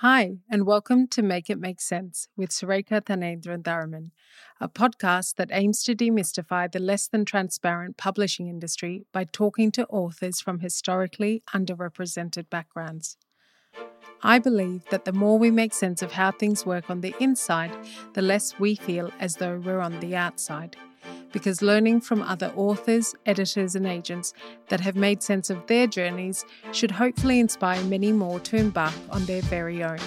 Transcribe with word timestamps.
Hi, 0.00 0.40
and 0.50 0.66
welcome 0.66 1.08
to 1.08 1.22
Make 1.22 1.48
It 1.48 1.58
Make 1.58 1.80
Sense 1.80 2.28
with 2.36 2.50
Surekha 2.50 3.00
Thanendran 3.00 4.10
a 4.60 4.68
podcast 4.68 5.36
that 5.36 5.48
aims 5.50 5.82
to 5.84 5.94
demystify 5.94 6.70
the 6.70 6.80
less 6.80 7.08
than 7.08 7.24
transparent 7.24 7.96
publishing 7.96 8.46
industry 8.46 9.06
by 9.10 9.24
talking 9.24 9.72
to 9.72 9.86
authors 9.86 10.38
from 10.38 10.58
historically 10.58 11.42
underrepresented 11.54 12.50
backgrounds. 12.50 13.16
I 14.22 14.38
believe 14.38 14.84
that 14.90 15.06
the 15.06 15.14
more 15.14 15.38
we 15.38 15.50
make 15.50 15.72
sense 15.72 16.02
of 16.02 16.12
how 16.12 16.30
things 16.30 16.66
work 16.66 16.90
on 16.90 17.00
the 17.00 17.14
inside, 17.18 17.74
the 18.12 18.20
less 18.20 18.58
we 18.58 18.74
feel 18.74 19.10
as 19.18 19.36
though 19.36 19.58
we're 19.64 19.80
on 19.80 20.00
the 20.00 20.14
outside 20.14 20.76
because 21.32 21.62
learning 21.62 22.00
from 22.00 22.22
other 22.22 22.52
authors, 22.56 23.14
editors, 23.26 23.74
and 23.74 23.86
agents 23.86 24.32
that 24.68 24.80
have 24.80 24.96
made 24.96 25.22
sense 25.22 25.50
of 25.50 25.66
their 25.66 25.86
journeys 25.86 26.44
should 26.72 26.90
hopefully 26.90 27.40
inspire 27.40 27.82
many 27.84 28.12
more 28.12 28.40
to 28.40 28.56
embark 28.56 28.94
on 29.10 29.24
their 29.26 29.42
very 29.42 29.82
own. 29.82 29.98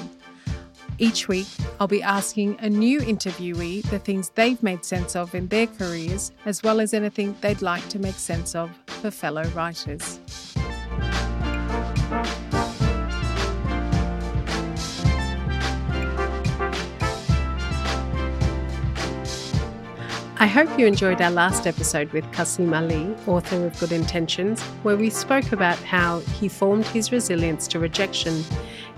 Each 1.01 1.29
week, 1.29 1.47
I'll 1.79 1.87
be 1.87 2.04
asking 2.04 2.57
a 2.59 2.70
new 2.70 3.00
interviewee 3.00 3.83
the 3.89 4.00
things 4.00 4.32
they've 4.36 4.61
made 4.61 4.83
sense 4.83 5.15
of 5.15 5.33
in 5.33 5.47
their 5.47 5.68
careers, 5.68 6.33
as 6.46 6.61
well 6.61 6.82
as 6.82 6.93
anything 6.93 7.37
they'd 7.39 7.61
like 7.61 7.87
to 7.89 8.00
make 8.00 8.15
sense 8.15 8.54
of 8.54 8.70
for 8.86 9.09
fellow 9.09 9.43
writers. 9.56 10.20
I 20.42 20.48
hope 20.48 20.79
you 20.79 20.88
enjoyed 20.88 21.21
our 21.21 21.32
last 21.32 21.68
episode 21.68 22.14
with 22.14 22.24
Kasim 22.32 22.74
Ali, 22.74 23.14
author 23.28 23.66
of 23.66 23.78
Good 23.78 23.92
Intentions, 23.92 24.62
where 24.84 24.96
we 24.96 25.10
spoke 25.10 25.52
about 25.52 25.78
how 25.79 26.20
he 26.20 26.48
formed 26.48 26.86
his 26.86 27.12
resilience 27.12 27.68
to 27.68 27.78
rejection, 27.78 28.46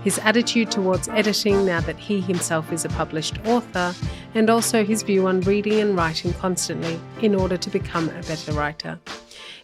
his 0.04 0.20
attitude 0.20 0.70
towards 0.70 1.08
editing 1.08 1.66
now 1.66 1.80
that 1.80 1.98
he 1.98 2.20
himself 2.20 2.72
is 2.72 2.84
a 2.84 2.90
published 2.90 3.44
author, 3.44 3.92
and 4.36 4.50
also 4.50 4.84
his 4.84 5.02
view 5.02 5.26
on 5.26 5.40
reading 5.40 5.80
and 5.80 5.96
writing 5.96 6.32
constantly 6.34 7.00
in 7.22 7.34
order 7.34 7.56
to 7.56 7.70
become 7.70 8.08
a 8.10 8.22
better 8.22 8.52
writer. 8.52 9.00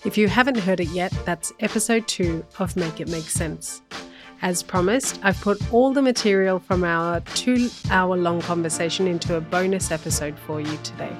If 0.04 0.18
you 0.18 0.26
haven't 0.26 0.58
heard 0.58 0.80
it 0.80 0.88
yet, 0.88 1.12
that's 1.24 1.52
episode 1.60 2.08
two 2.08 2.44
of 2.58 2.74
Make 2.74 2.98
It 2.98 3.08
Make 3.08 3.30
Sense. 3.30 3.82
As 4.42 4.64
promised, 4.64 5.20
I've 5.22 5.40
put 5.40 5.72
all 5.72 5.92
the 5.92 6.02
material 6.02 6.58
from 6.58 6.82
our 6.82 7.20
two 7.20 7.70
hour 7.88 8.16
long 8.16 8.40
conversation 8.40 9.06
into 9.06 9.36
a 9.36 9.40
bonus 9.40 9.92
episode 9.92 10.36
for 10.40 10.60
you 10.60 10.76
today. 10.82 11.16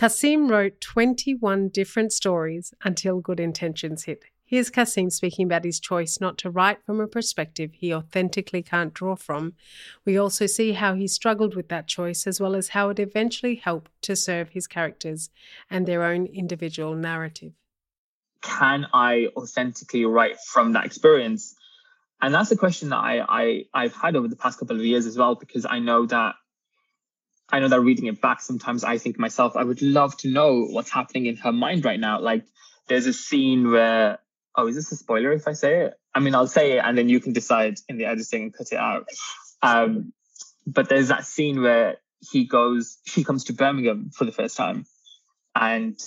Kasim 0.00 0.48
wrote 0.48 0.80
21 0.80 1.68
different 1.68 2.10
stories 2.10 2.72
until 2.82 3.20
Good 3.20 3.38
Intentions 3.38 4.04
hit. 4.04 4.24
Here's 4.46 4.70
Kasim 4.70 5.10
speaking 5.10 5.44
about 5.44 5.66
his 5.66 5.78
choice 5.78 6.18
not 6.18 6.38
to 6.38 6.48
write 6.48 6.82
from 6.86 7.00
a 7.00 7.06
perspective 7.06 7.72
he 7.74 7.92
authentically 7.92 8.62
can't 8.62 8.94
draw 8.94 9.14
from. 9.14 9.52
We 10.06 10.16
also 10.16 10.46
see 10.46 10.72
how 10.72 10.94
he 10.94 11.06
struggled 11.06 11.54
with 11.54 11.68
that 11.68 11.86
choice, 11.86 12.26
as 12.26 12.40
well 12.40 12.54
as 12.54 12.70
how 12.70 12.88
it 12.88 12.98
eventually 12.98 13.56
helped 13.56 13.90
to 14.04 14.16
serve 14.16 14.48
his 14.48 14.66
characters 14.66 15.28
and 15.68 15.84
their 15.84 16.02
own 16.02 16.24
individual 16.24 16.94
narrative. 16.94 17.52
Can 18.40 18.86
I 18.94 19.28
authentically 19.36 20.06
write 20.06 20.40
from 20.40 20.72
that 20.72 20.86
experience? 20.86 21.54
And 22.22 22.32
that's 22.32 22.50
a 22.50 22.56
question 22.56 22.88
that 22.88 23.00
I, 23.00 23.20
I 23.28 23.64
I've 23.74 23.94
had 23.94 24.16
over 24.16 24.28
the 24.28 24.36
past 24.36 24.60
couple 24.60 24.76
of 24.76 24.82
years 24.82 25.04
as 25.04 25.18
well, 25.18 25.34
because 25.34 25.66
I 25.68 25.78
know 25.78 26.06
that 26.06 26.36
I 27.52 27.60
know 27.60 27.68
that 27.68 27.80
reading 27.80 28.06
it 28.06 28.20
back, 28.20 28.40
sometimes 28.40 28.84
I 28.84 28.98
think 28.98 29.18
myself, 29.18 29.56
I 29.56 29.64
would 29.64 29.82
love 29.82 30.16
to 30.18 30.28
know 30.28 30.64
what's 30.64 30.90
happening 30.90 31.26
in 31.26 31.36
her 31.36 31.52
mind 31.52 31.84
right 31.84 32.00
now. 32.00 32.20
Like 32.20 32.44
there's 32.88 33.06
a 33.06 33.12
scene 33.12 33.70
where, 33.70 34.18
oh, 34.56 34.66
is 34.66 34.76
this 34.76 34.92
a 34.92 34.96
spoiler 34.96 35.32
if 35.32 35.48
I 35.48 35.52
say 35.52 35.84
it? 35.84 35.94
I 36.14 36.20
mean, 36.20 36.34
I'll 36.34 36.46
say 36.46 36.72
it 36.72 36.82
and 36.84 36.96
then 36.96 37.08
you 37.08 37.20
can 37.20 37.32
decide 37.32 37.78
in 37.88 37.98
the 37.98 38.06
editing 38.06 38.44
and 38.44 38.54
cut 38.54 38.72
it 38.72 38.78
out. 38.78 39.08
Um, 39.62 40.12
but 40.66 40.88
there's 40.88 41.08
that 41.08 41.26
scene 41.26 41.62
where 41.62 41.98
he 42.30 42.44
goes, 42.44 42.98
she 43.04 43.24
comes 43.24 43.44
to 43.44 43.52
Birmingham 43.52 44.10
for 44.14 44.24
the 44.24 44.32
first 44.32 44.56
time 44.56 44.86
and 45.54 45.98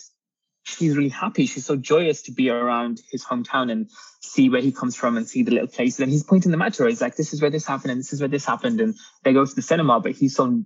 she's 0.63 0.95
really 0.95 1.09
happy. 1.09 1.45
She's 1.45 1.65
so 1.65 1.75
joyous 1.75 2.23
to 2.23 2.31
be 2.31 2.49
around 2.49 3.01
his 3.11 3.23
hometown 3.23 3.71
and 3.71 3.89
see 4.21 4.49
where 4.49 4.61
he 4.61 4.71
comes 4.71 4.95
from 4.95 5.17
and 5.17 5.27
see 5.27 5.43
the 5.43 5.51
little 5.51 5.67
places. 5.67 5.99
And 5.99 6.11
he's 6.11 6.23
pointing 6.23 6.51
them 6.51 6.61
at 6.61 6.77
her. 6.77 6.87
He's 6.87 7.01
like, 7.01 7.15
this 7.15 7.33
is 7.33 7.41
where 7.41 7.51
this 7.51 7.65
happened 7.65 7.91
and 7.91 7.99
this 7.99 8.13
is 8.13 8.21
where 8.21 8.29
this 8.29 8.45
happened. 8.45 8.79
And 8.79 8.95
they 9.23 9.33
go 9.33 9.45
to 9.45 9.55
the 9.55 9.61
cinema, 9.61 9.99
but 9.99 10.13
he's 10.13 10.35
so 10.35 10.63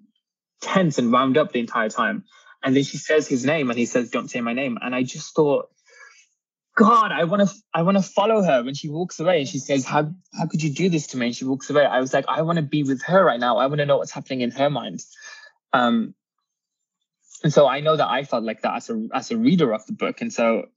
tense 0.61 0.97
and 0.97 1.11
wound 1.11 1.37
up 1.37 1.51
the 1.51 1.59
entire 1.59 1.89
time. 1.89 2.23
And 2.63 2.75
then 2.75 2.83
she 2.83 2.97
says 2.97 3.27
his 3.27 3.45
name 3.45 3.69
and 3.69 3.77
he 3.77 3.85
says, 3.85 4.09
Don't 4.09 4.29
say 4.29 4.41
my 4.41 4.53
name. 4.53 4.77
And 4.81 4.95
I 4.95 5.03
just 5.03 5.35
thought, 5.35 5.69
God, 6.77 7.11
I 7.11 7.23
want 7.23 7.49
to, 7.49 7.55
I 7.73 7.81
want 7.81 7.97
to 7.97 8.03
follow 8.03 8.43
her 8.43 8.63
when 8.63 8.75
she 8.75 8.87
walks 8.87 9.19
away 9.19 9.39
and 9.39 9.47
she 9.47 9.57
says, 9.57 9.83
how, 9.83 10.13
how 10.37 10.45
could 10.45 10.61
you 10.61 10.71
do 10.71 10.89
this 10.89 11.07
to 11.07 11.17
me? 11.17 11.25
And 11.25 11.35
she 11.35 11.43
walks 11.43 11.71
away. 11.71 11.83
I 11.83 11.99
was 11.99 12.13
like, 12.13 12.25
I 12.27 12.43
want 12.43 12.57
to 12.57 12.61
be 12.61 12.83
with 12.83 13.01
her 13.01 13.25
right 13.25 13.39
now. 13.39 13.57
I 13.57 13.65
want 13.65 13.79
to 13.79 13.87
know 13.87 13.97
what's 13.97 14.11
happening 14.11 14.41
in 14.41 14.51
her 14.51 14.69
mind. 14.69 15.03
Um, 15.73 16.13
and 17.43 17.51
so 17.51 17.67
I 17.67 17.79
know 17.79 17.95
that 17.95 18.07
I 18.07 18.23
felt 18.25 18.43
like 18.43 18.61
that 18.61 18.75
as 18.75 18.91
a, 18.91 19.07
as 19.11 19.31
a 19.31 19.37
reader 19.37 19.73
of 19.73 19.87
the 19.87 19.93
book. 19.93 20.21
And 20.21 20.31
so, 20.31 20.67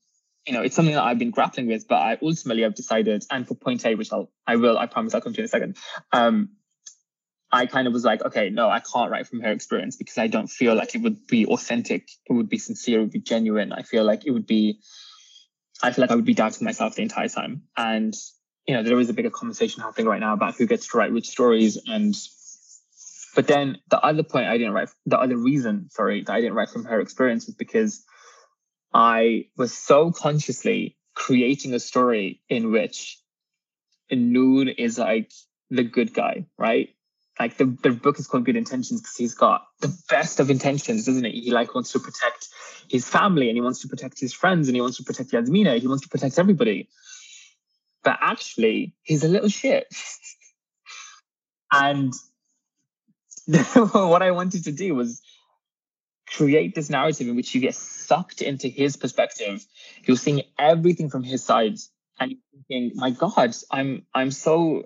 you 0.47 0.55
know, 0.55 0.63
it's 0.63 0.75
something 0.75 0.95
that 0.95 1.05
I've 1.05 1.19
been 1.19 1.33
grappling 1.33 1.67
with, 1.67 1.87
but 1.87 1.97
I 1.97 2.17
ultimately 2.23 2.63
have 2.63 2.75
decided, 2.75 3.27
and 3.31 3.47
for 3.47 3.55
point 3.55 3.85
A, 3.85 3.95
which 3.95 4.11
I'll, 4.11 4.31
I 4.47 4.57
will, 4.57 4.79
I 4.79 4.87
promise 4.87 5.15
I'll 5.15 5.21
come 5.21 5.35
to 5.35 5.41
in 5.41 5.45
a 5.45 5.49
second. 5.49 5.77
Um, 6.13 6.53
I 7.53 7.67
kind 7.67 7.87
of 7.87 7.93
was 7.93 8.05
like, 8.05 8.25
okay, 8.25 8.49
no, 8.51 8.71
I 8.71 8.81
can't 8.81 9.11
write 9.11 9.27
from 9.27 9.41
her 9.41 9.51
experience 9.51 9.97
because 9.97 10.19
I 10.19 10.29
don't 10.29 10.47
feel 10.47 10.75
like 10.75 10.95
it 10.95 11.03
would 11.03 11.27
be 11.27 11.47
authentic. 11.47 12.09
It 12.29 12.33
would 12.33 12.49
be 12.49 12.59
sincere. 12.59 12.99
It 12.99 13.03
would 13.03 13.13
be 13.13 13.21
genuine. 13.21 13.73
I 13.73 13.83
feel 13.83 14.05
like 14.05 14.25
it 14.25 14.31
would 14.31 14.47
be, 14.47 14.81
I 15.83 15.91
feel 15.91 16.03
like 16.03 16.13
I 16.13 16.15
would 16.15 16.25
be 16.25 16.35
doubting 16.35 16.65
myself 16.65 16.95
the 16.95 17.03
entire 17.03 17.29
time. 17.29 17.63
And, 17.77 18.15
you 18.67 18.75
know, 18.75 18.85
there 18.85 18.99
is 19.01 19.11
a 19.11 19.15
bigger 19.15 19.31
conversation 19.31 19.83
happening 19.83 20.07
right 20.07 20.21
now 20.21 20.33
about 20.33 20.55
who 20.57 20.67
gets 20.67 20.89
to 20.89 20.99
write 20.99 21.13
which 21.13 21.29
stories. 21.29 21.77
And, 21.89 22.15
but 23.35 23.49
then 23.49 23.79
the 23.89 24.01
other 24.01 24.23
point 24.23 24.47
I 24.47 24.57
didn't 24.57 24.75
write, 24.75 24.91
the 25.07 25.19
other 25.19 25.37
reason, 25.37 25.91
sorry, 25.91 26.23
that 26.23 26.33
I 26.33 26.41
didn't 26.41 26.55
write 26.55 26.71
from 26.71 26.85
her 26.85 27.01
experience 27.01 27.47
was 27.47 27.57
because 27.57 28.05
I 28.95 29.47
was 29.57 29.77
so 29.77 30.13
consciously 30.13 30.97
creating 31.15 31.75
a 31.75 31.81
story 31.81 32.43
in 32.49 32.71
which 32.71 33.21
Nur 34.11 34.69
is 34.69 34.99
like 34.99 35.33
the 35.71 35.83
good 35.83 36.15
guy, 36.15 36.47
right? 36.57 36.91
Like 37.41 37.57
the, 37.57 37.65
the 37.65 37.91
book 37.91 38.19
is 38.19 38.27
called 38.27 38.45
Good 38.45 38.57
Intentions 38.57 39.01
because 39.01 39.17
he's 39.17 39.33
got 39.33 39.67
the 39.81 39.97
best 40.11 40.41
of 40.41 40.51
intentions, 40.51 41.07
doesn't 41.07 41.25
he? 41.25 41.41
He 41.41 41.51
like 41.51 41.75
wants 41.75 41.93
to 41.93 41.99
protect 41.99 42.49
his 42.91 43.09
family 43.09 43.49
and 43.49 43.57
he 43.57 43.63
wants 43.63 43.81
to 43.81 43.89
protect 43.89 44.21
his 44.21 44.35
friends 44.35 44.69
and 44.69 44.75
he 44.75 44.83
wants 44.83 44.99
to 44.99 45.05
protect 45.05 45.33
Yasmina. 45.33 45.79
He 45.79 45.89
wants 45.89 46.03
to 46.03 46.11
protect 46.11 46.39
everybody. 46.39 46.91
But 48.05 48.19
actually, 48.21 48.95
he's 49.03 49.25
a 49.25 49.29
little 49.29 49.49
shit. 49.49 49.87
and 51.73 52.13
what 53.47 54.21
I 54.23 54.33
wanted 54.33 54.65
to 54.65 54.73
do 54.73 54.95
was 54.95 55.23
create 56.27 56.75
this 56.75 56.91
narrative 56.91 57.27
in 57.27 57.37
which 57.37 57.55
you 57.55 57.63
get 57.63 57.75
sucked 57.75 58.43
into 58.43 58.69
his 58.69 58.99
perspective. 58.99 59.65
You're 60.05 60.19
seeing 60.19 60.43
everything 60.59 61.09
from 61.09 61.23
his 61.23 61.43
side 61.43 61.79
and 62.19 62.33
you're 62.33 62.63
thinking, 62.69 62.99
my 62.99 63.11
God, 63.11 63.57
I'm 63.71 64.05
I'm 64.15 64.31
so 64.31 64.85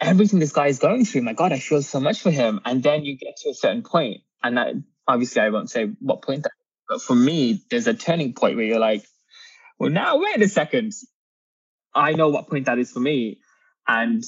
everything 0.00 0.38
this 0.38 0.52
guy 0.52 0.66
is 0.66 0.78
going 0.78 1.04
through, 1.04 1.22
my 1.22 1.32
God, 1.32 1.52
I 1.52 1.58
feel 1.58 1.82
so 1.82 2.00
much 2.00 2.20
for 2.20 2.30
him. 2.30 2.60
And 2.64 2.82
then 2.82 3.04
you 3.04 3.16
get 3.16 3.36
to 3.38 3.50
a 3.50 3.54
certain 3.54 3.82
point, 3.82 4.22
and 4.42 4.56
that 4.56 4.74
obviously 5.06 5.42
I 5.42 5.50
won't 5.50 5.70
say 5.70 5.86
what 6.00 6.22
point 6.22 6.42
that, 6.44 6.52
but 6.88 7.02
for 7.02 7.14
me, 7.14 7.62
there's 7.70 7.86
a 7.86 7.94
turning 7.94 8.32
point 8.32 8.56
where 8.56 8.64
you're 8.64 8.78
like, 8.78 9.04
well, 9.78 9.90
now 9.90 10.18
wait 10.18 10.42
a 10.42 10.48
second. 10.48 10.92
I 11.94 12.12
know 12.12 12.28
what 12.28 12.48
point 12.48 12.66
that 12.66 12.78
is 12.78 12.90
for 12.90 13.00
me. 13.00 13.40
And 13.88 14.24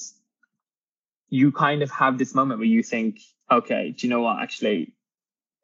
you 1.29 1.53
kind 1.53 1.83
of 1.83 1.91
have 1.91 2.19
this 2.19 2.35
moment 2.35 2.61
where 2.61 2.69
you 2.69 2.83
think, 2.83 3.21
okay, 3.51 3.95
do 3.97 4.07
you 4.07 4.11
know 4.11 4.23
what? 4.23 4.41
Actually, 4.41 4.95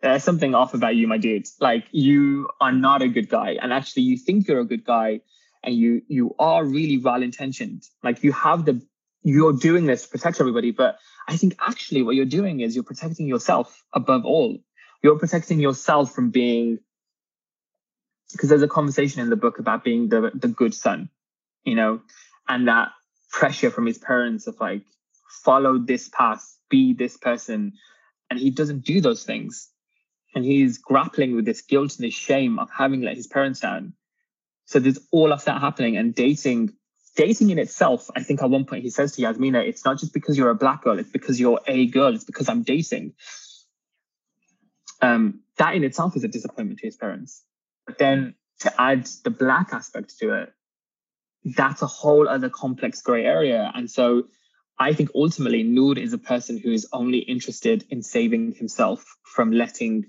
there's 0.00 0.22
something 0.22 0.54
off 0.54 0.74
about 0.74 0.96
you, 0.96 1.08
my 1.08 1.18
dude. 1.18 1.46
Like 1.60 1.86
you 1.90 2.48
are 2.60 2.72
not 2.72 3.02
a 3.02 3.08
good 3.08 3.28
guy. 3.28 3.56
And 3.60 3.72
actually 3.72 4.02
you 4.02 4.18
think 4.18 4.46
you're 4.46 4.60
a 4.60 4.66
good 4.66 4.84
guy 4.84 5.20
and 5.62 5.74
you 5.74 6.02
you 6.08 6.34
are 6.38 6.64
really 6.64 6.98
well 6.98 7.22
intentioned. 7.22 7.84
Like 8.02 8.22
you 8.22 8.32
have 8.32 8.66
the 8.66 8.82
you're 9.24 9.54
doing 9.54 9.86
this 9.86 10.02
to 10.02 10.08
protect 10.08 10.38
everybody. 10.38 10.70
But 10.70 10.98
I 11.26 11.36
think 11.36 11.56
actually 11.58 12.02
what 12.02 12.14
you're 12.14 12.26
doing 12.26 12.60
is 12.60 12.74
you're 12.74 12.84
protecting 12.84 13.26
yourself 13.26 13.82
above 13.92 14.24
all. 14.24 14.58
You're 15.02 15.18
protecting 15.18 15.58
yourself 15.58 16.14
from 16.14 16.30
being, 16.30 16.78
because 18.32 18.50
there's 18.50 18.62
a 18.62 18.68
conversation 18.68 19.22
in 19.22 19.30
the 19.30 19.36
book 19.36 19.58
about 19.58 19.82
being 19.82 20.08
the, 20.08 20.30
the 20.34 20.48
good 20.48 20.74
son, 20.74 21.08
you 21.64 21.74
know, 21.74 22.02
and 22.48 22.68
that 22.68 22.92
pressure 23.30 23.70
from 23.70 23.86
his 23.86 23.98
parents 23.98 24.46
of 24.46 24.60
like, 24.60 24.82
follow 25.42 25.78
this 25.78 26.08
path, 26.08 26.56
be 26.68 26.92
this 26.92 27.16
person. 27.16 27.72
And 28.30 28.38
he 28.38 28.50
doesn't 28.50 28.84
do 28.84 29.00
those 29.00 29.24
things. 29.24 29.68
And 30.34 30.44
he's 30.44 30.78
grappling 30.78 31.36
with 31.36 31.44
this 31.44 31.62
guilt 31.62 31.96
and 31.96 32.06
this 32.06 32.14
shame 32.14 32.58
of 32.58 32.68
having 32.70 33.02
let 33.02 33.16
his 33.16 33.26
parents 33.26 33.60
down. 33.60 33.94
So 34.66 34.80
there's 34.80 34.98
all 35.12 35.32
of 35.32 35.44
that 35.44 35.60
happening 35.60 35.96
and 35.96 36.14
dating 36.14 36.72
dating 37.16 37.50
in 37.50 37.58
itself, 37.58 38.10
I 38.16 38.22
think 38.22 38.42
at 38.42 38.50
one 38.50 38.64
point 38.64 38.82
he 38.82 38.90
says 38.90 39.16
to 39.16 39.22
Yasmina, 39.22 39.60
it's 39.60 39.84
not 39.84 39.98
just 39.98 40.12
because 40.12 40.36
you're 40.38 40.50
a 40.50 40.54
black 40.54 40.82
girl, 40.82 40.98
it's 40.98 41.10
because 41.10 41.40
you're 41.40 41.60
a 41.66 41.86
girl, 41.86 42.14
it's 42.14 42.24
because 42.24 42.48
I'm 42.48 42.62
dating. 42.62 43.14
um, 45.02 45.40
that 45.58 45.74
in 45.74 45.84
itself 45.84 46.16
is 46.16 46.24
a 46.24 46.28
disappointment 46.28 46.80
to 46.80 46.86
his 46.86 46.96
parents. 46.96 47.44
But 47.86 47.98
then 47.98 48.34
to 48.60 48.80
add 48.80 49.06
the 49.24 49.30
black 49.30 49.72
aspect 49.72 50.18
to 50.20 50.42
it, 50.42 50.52
that's 51.44 51.82
a 51.82 51.86
whole 51.86 52.28
other 52.28 52.48
complex 52.48 53.02
gray 53.02 53.24
area. 53.24 53.70
And 53.74 53.90
so 53.90 54.24
I 54.78 54.94
think 54.94 55.10
ultimately 55.14 55.62
Nur 55.62 55.98
is 55.98 56.12
a 56.12 56.18
person 56.18 56.58
who 56.58 56.72
is 56.72 56.88
only 56.92 57.18
interested 57.18 57.84
in 57.90 58.02
saving 58.02 58.54
himself 58.54 59.04
from 59.24 59.52
letting 59.52 60.06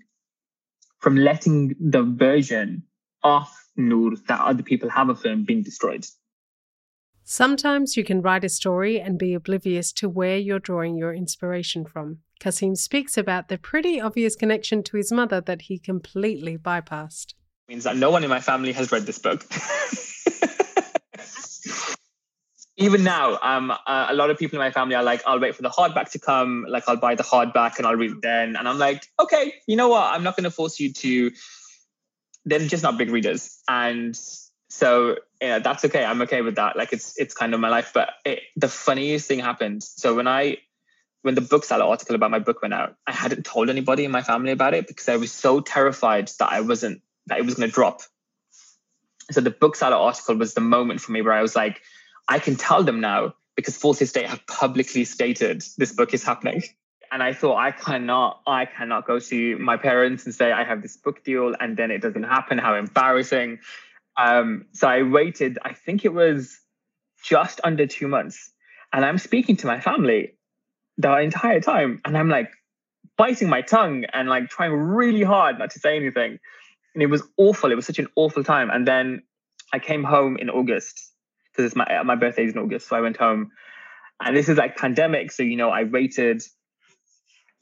from 0.99 1.17
letting 1.17 1.75
the 1.79 2.03
version 2.03 2.83
of 3.23 3.47
Nur 3.75 4.15
that 4.27 4.39
other 4.41 4.63
people 4.63 4.89
have 4.89 5.09
of 5.09 5.21
him 5.23 5.43
being 5.43 5.61
destroyed. 5.61 6.05
Sometimes 7.27 7.97
you 7.97 8.03
can 8.03 8.21
write 8.21 8.43
a 8.43 8.49
story 8.49 9.01
and 9.01 9.17
be 9.17 9.33
oblivious 9.33 9.91
to 9.93 10.07
where 10.07 10.37
you're 10.37 10.59
drawing 10.59 10.95
your 10.95 11.11
inspiration 11.11 11.83
from. 11.83 12.19
Kasim 12.39 12.75
speaks 12.75 13.17
about 13.17 13.47
the 13.47 13.57
pretty 13.57 13.99
obvious 13.99 14.35
connection 14.35 14.83
to 14.83 14.97
his 14.97 15.11
mother 15.11 15.41
that 15.41 15.63
he 15.63 15.79
completely 15.79 16.55
bypassed. 16.55 17.29
It 17.67 17.69
Means 17.69 17.85
that 17.85 17.97
no 17.97 18.11
one 18.11 18.23
in 18.23 18.29
my 18.29 18.41
family 18.41 18.73
has 18.73 18.91
read 18.91 19.07
this 19.07 19.17
book. 19.17 19.43
even 22.77 23.03
now, 23.03 23.39
um, 23.41 23.71
uh, 23.71 24.05
a 24.07 24.13
lot 24.13 24.29
of 24.29 24.37
people 24.37 24.59
in 24.59 24.63
my 24.63 24.69
family 24.69 24.93
are 24.93 25.01
like, 25.01 25.23
I'll 25.25 25.39
wait 25.39 25.55
for 25.55 25.63
the 25.63 25.69
hardback 25.71 26.11
to 26.11 26.19
come. 26.19 26.63
Like, 26.69 26.83
I'll 26.87 26.95
buy 26.95 27.15
the 27.15 27.23
hardback 27.23 27.79
and 27.79 27.87
I'll 27.87 27.95
read 27.95 28.11
it 28.11 28.21
then. 28.21 28.55
And 28.55 28.69
I'm 28.69 28.77
like, 28.77 29.03
okay, 29.19 29.51
you 29.65 29.75
know 29.77 29.89
what? 29.89 30.03
I'm 30.13 30.21
not 30.21 30.37
going 30.37 30.43
to 30.43 30.51
force 30.51 30.79
you 30.79 30.93
to. 30.93 31.31
They're 32.45 32.59
just 32.59 32.83
not 32.83 32.99
big 32.99 33.09
readers, 33.09 33.63
and 33.67 34.15
so 34.75 35.15
yeah, 35.41 35.59
that's 35.59 35.85
okay. 35.85 36.03
I'm 36.03 36.21
okay 36.23 36.41
with 36.41 36.55
that. 36.55 36.75
Like, 36.75 36.91
it's 36.91 37.17
it's 37.17 37.33
kind 37.33 37.53
of 37.53 37.61
my 37.61 37.69
life. 37.69 37.91
But 37.93 38.09
it, 38.25 38.41
the 38.57 38.67
funniest 38.67 39.25
thing 39.25 39.39
happened. 39.39 39.83
So 39.83 40.15
when 40.15 40.27
I 40.27 40.57
when 41.21 41.33
the 41.33 41.41
bookseller 41.41 41.85
article 41.85 42.13
about 42.15 42.29
my 42.29 42.39
book 42.39 42.61
went 42.61 42.73
out, 42.73 42.97
I 43.07 43.13
hadn't 43.13 43.45
told 43.45 43.69
anybody 43.69 44.03
in 44.03 44.11
my 44.11 44.21
family 44.21 44.51
about 44.51 44.73
it 44.73 44.85
because 44.85 45.07
I 45.07 45.15
was 45.15 45.31
so 45.31 45.61
terrified 45.61 46.29
that 46.39 46.51
I 46.51 46.59
wasn't 46.59 47.01
that 47.27 47.39
it 47.39 47.45
was 47.45 47.55
going 47.55 47.69
to 47.69 47.73
drop. 47.73 48.01
So 49.31 49.39
the 49.39 49.49
bookseller 49.49 49.95
article 49.95 50.35
was 50.35 50.53
the 50.53 50.61
moment 50.61 50.99
for 50.99 51.13
me 51.13 51.21
where 51.21 51.33
I 51.33 51.41
was 51.41 51.55
like 51.55 51.81
I 52.27 52.39
can 52.39 52.57
tell 52.57 52.83
them 52.83 52.99
now 52.99 53.33
because 53.55 53.77
Fourth 53.77 54.01
Estate 54.01 54.27
have 54.27 54.45
publicly 54.45 55.05
stated 55.05 55.63
this 55.77 55.93
book 55.93 56.13
is 56.13 56.23
happening. 56.23 56.63
And 57.11 57.23
I 57.23 57.31
thought 57.31 57.55
I 57.55 57.71
cannot, 57.71 58.41
I 58.45 58.65
cannot 58.65 59.07
go 59.07 59.19
to 59.19 59.57
my 59.57 59.77
parents 59.77 60.25
and 60.25 60.35
say 60.35 60.51
I 60.51 60.65
have 60.65 60.81
this 60.81 60.97
book 60.97 61.23
deal 61.23 61.55
and 61.57 61.77
then 61.77 61.91
it 61.91 62.01
doesn't 62.01 62.23
happen. 62.23 62.57
How 62.57 62.75
embarrassing. 62.75 63.59
Um, 64.17 64.65
so 64.73 64.87
I 64.87 65.03
waited, 65.03 65.59
I 65.63 65.73
think 65.73 66.05
it 66.05 66.13
was 66.13 66.57
just 67.23 67.59
under 67.63 67.85
two 67.87 68.07
months. 68.07 68.51
And 68.93 69.03
I'm 69.03 69.17
speaking 69.17 69.57
to 69.57 69.67
my 69.67 69.79
family 69.79 70.33
the 70.97 71.17
entire 71.17 71.59
time. 71.59 72.01
And 72.05 72.17
I'm 72.17 72.29
like 72.29 72.51
biting 73.17 73.49
my 73.49 73.61
tongue 73.61 74.05
and 74.13 74.29
like 74.29 74.49
trying 74.49 74.71
really 74.71 75.23
hard 75.23 75.59
not 75.59 75.71
to 75.71 75.79
say 75.79 75.95
anything. 75.95 76.39
And 76.93 77.03
it 77.03 77.07
was 77.07 77.23
awful. 77.37 77.71
It 77.71 77.75
was 77.75 77.85
such 77.85 77.99
an 77.99 78.07
awful 78.15 78.43
time. 78.43 78.69
And 78.69 78.87
then 78.87 79.23
I 79.73 79.79
came 79.79 80.03
home 80.03 80.37
in 80.37 80.49
August 80.49 81.11
because 81.55 81.75
my 81.75 82.03
my 82.03 82.15
birthday 82.15 82.45
is 82.45 82.53
in 82.53 82.59
August, 82.59 82.87
so 82.87 82.95
I 82.95 83.01
went 83.01 83.17
home, 83.17 83.51
and 84.21 84.35
this 84.35 84.49
is 84.49 84.57
like 84.57 84.77
pandemic, 84.77 85.31
so 85.31 85.43
you 85.43 85.57
know 85.57 85.69
I 85.69 85.83
waited. 85.83 86.43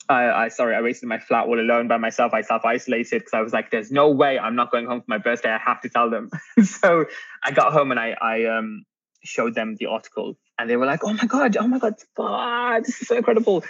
I, 0.09 0.45
I 0.45 0.47
sorry, 0.49 0.75
I 0.75 0.81
waited 0.81 1.03
in 1.03 1.09
my 1.09 1.19
flat 1.19 1.47
all 1.47 1.59
alone 1.59 1.87
by 1.87 1.97
myself. 1.97 2.33
I 2.33 2.41
self 2.41 2.65
isolated 2.65 3.19
because 3.19 3.33
I 3.33 3.41
was 3.41 3.53
like, 3.53 3.71
"There's 3.71 3.91
no 3.91 4.09
way 4.09 4.37
I'm 4.37 4.55
not 4.55 4.71
going 4.71 4.85
home 4.85 4.99
for 5.01 5.05
my 5.07 5.17
birthday. 5.17 5.49
I 5.49 5.57
have 5.57 5.81
to 5.81 5.89
tell 5.89 6.09
them." 6.09 6.29
so 6.63 7.05
I 7.43 7.51
got 7.51 7.73
home 7.73 7.91
and 7.91 7.99
I 7.99 8.15
I 8.21 8.45
um 8.45 8.83
showed 9.23 9.55
them 9.55 9.75
the 9.79 9.87
article, 9.87 10.37
and 10.59 10.69
they 10.69 10.75
were 10.75 10.85
like, 10.85 11.03
"Oh 11.03 11.13
my 11.13 11.25
god, 11.25 11.57
oh 11.57 11.67
my 11.67 11.79
god, 11.79 11.95
oh, 12.17 12.79
this 12.83 13.01
is 13.01 13.07
so 13.07 13.17
incredible!" 13.17 13.63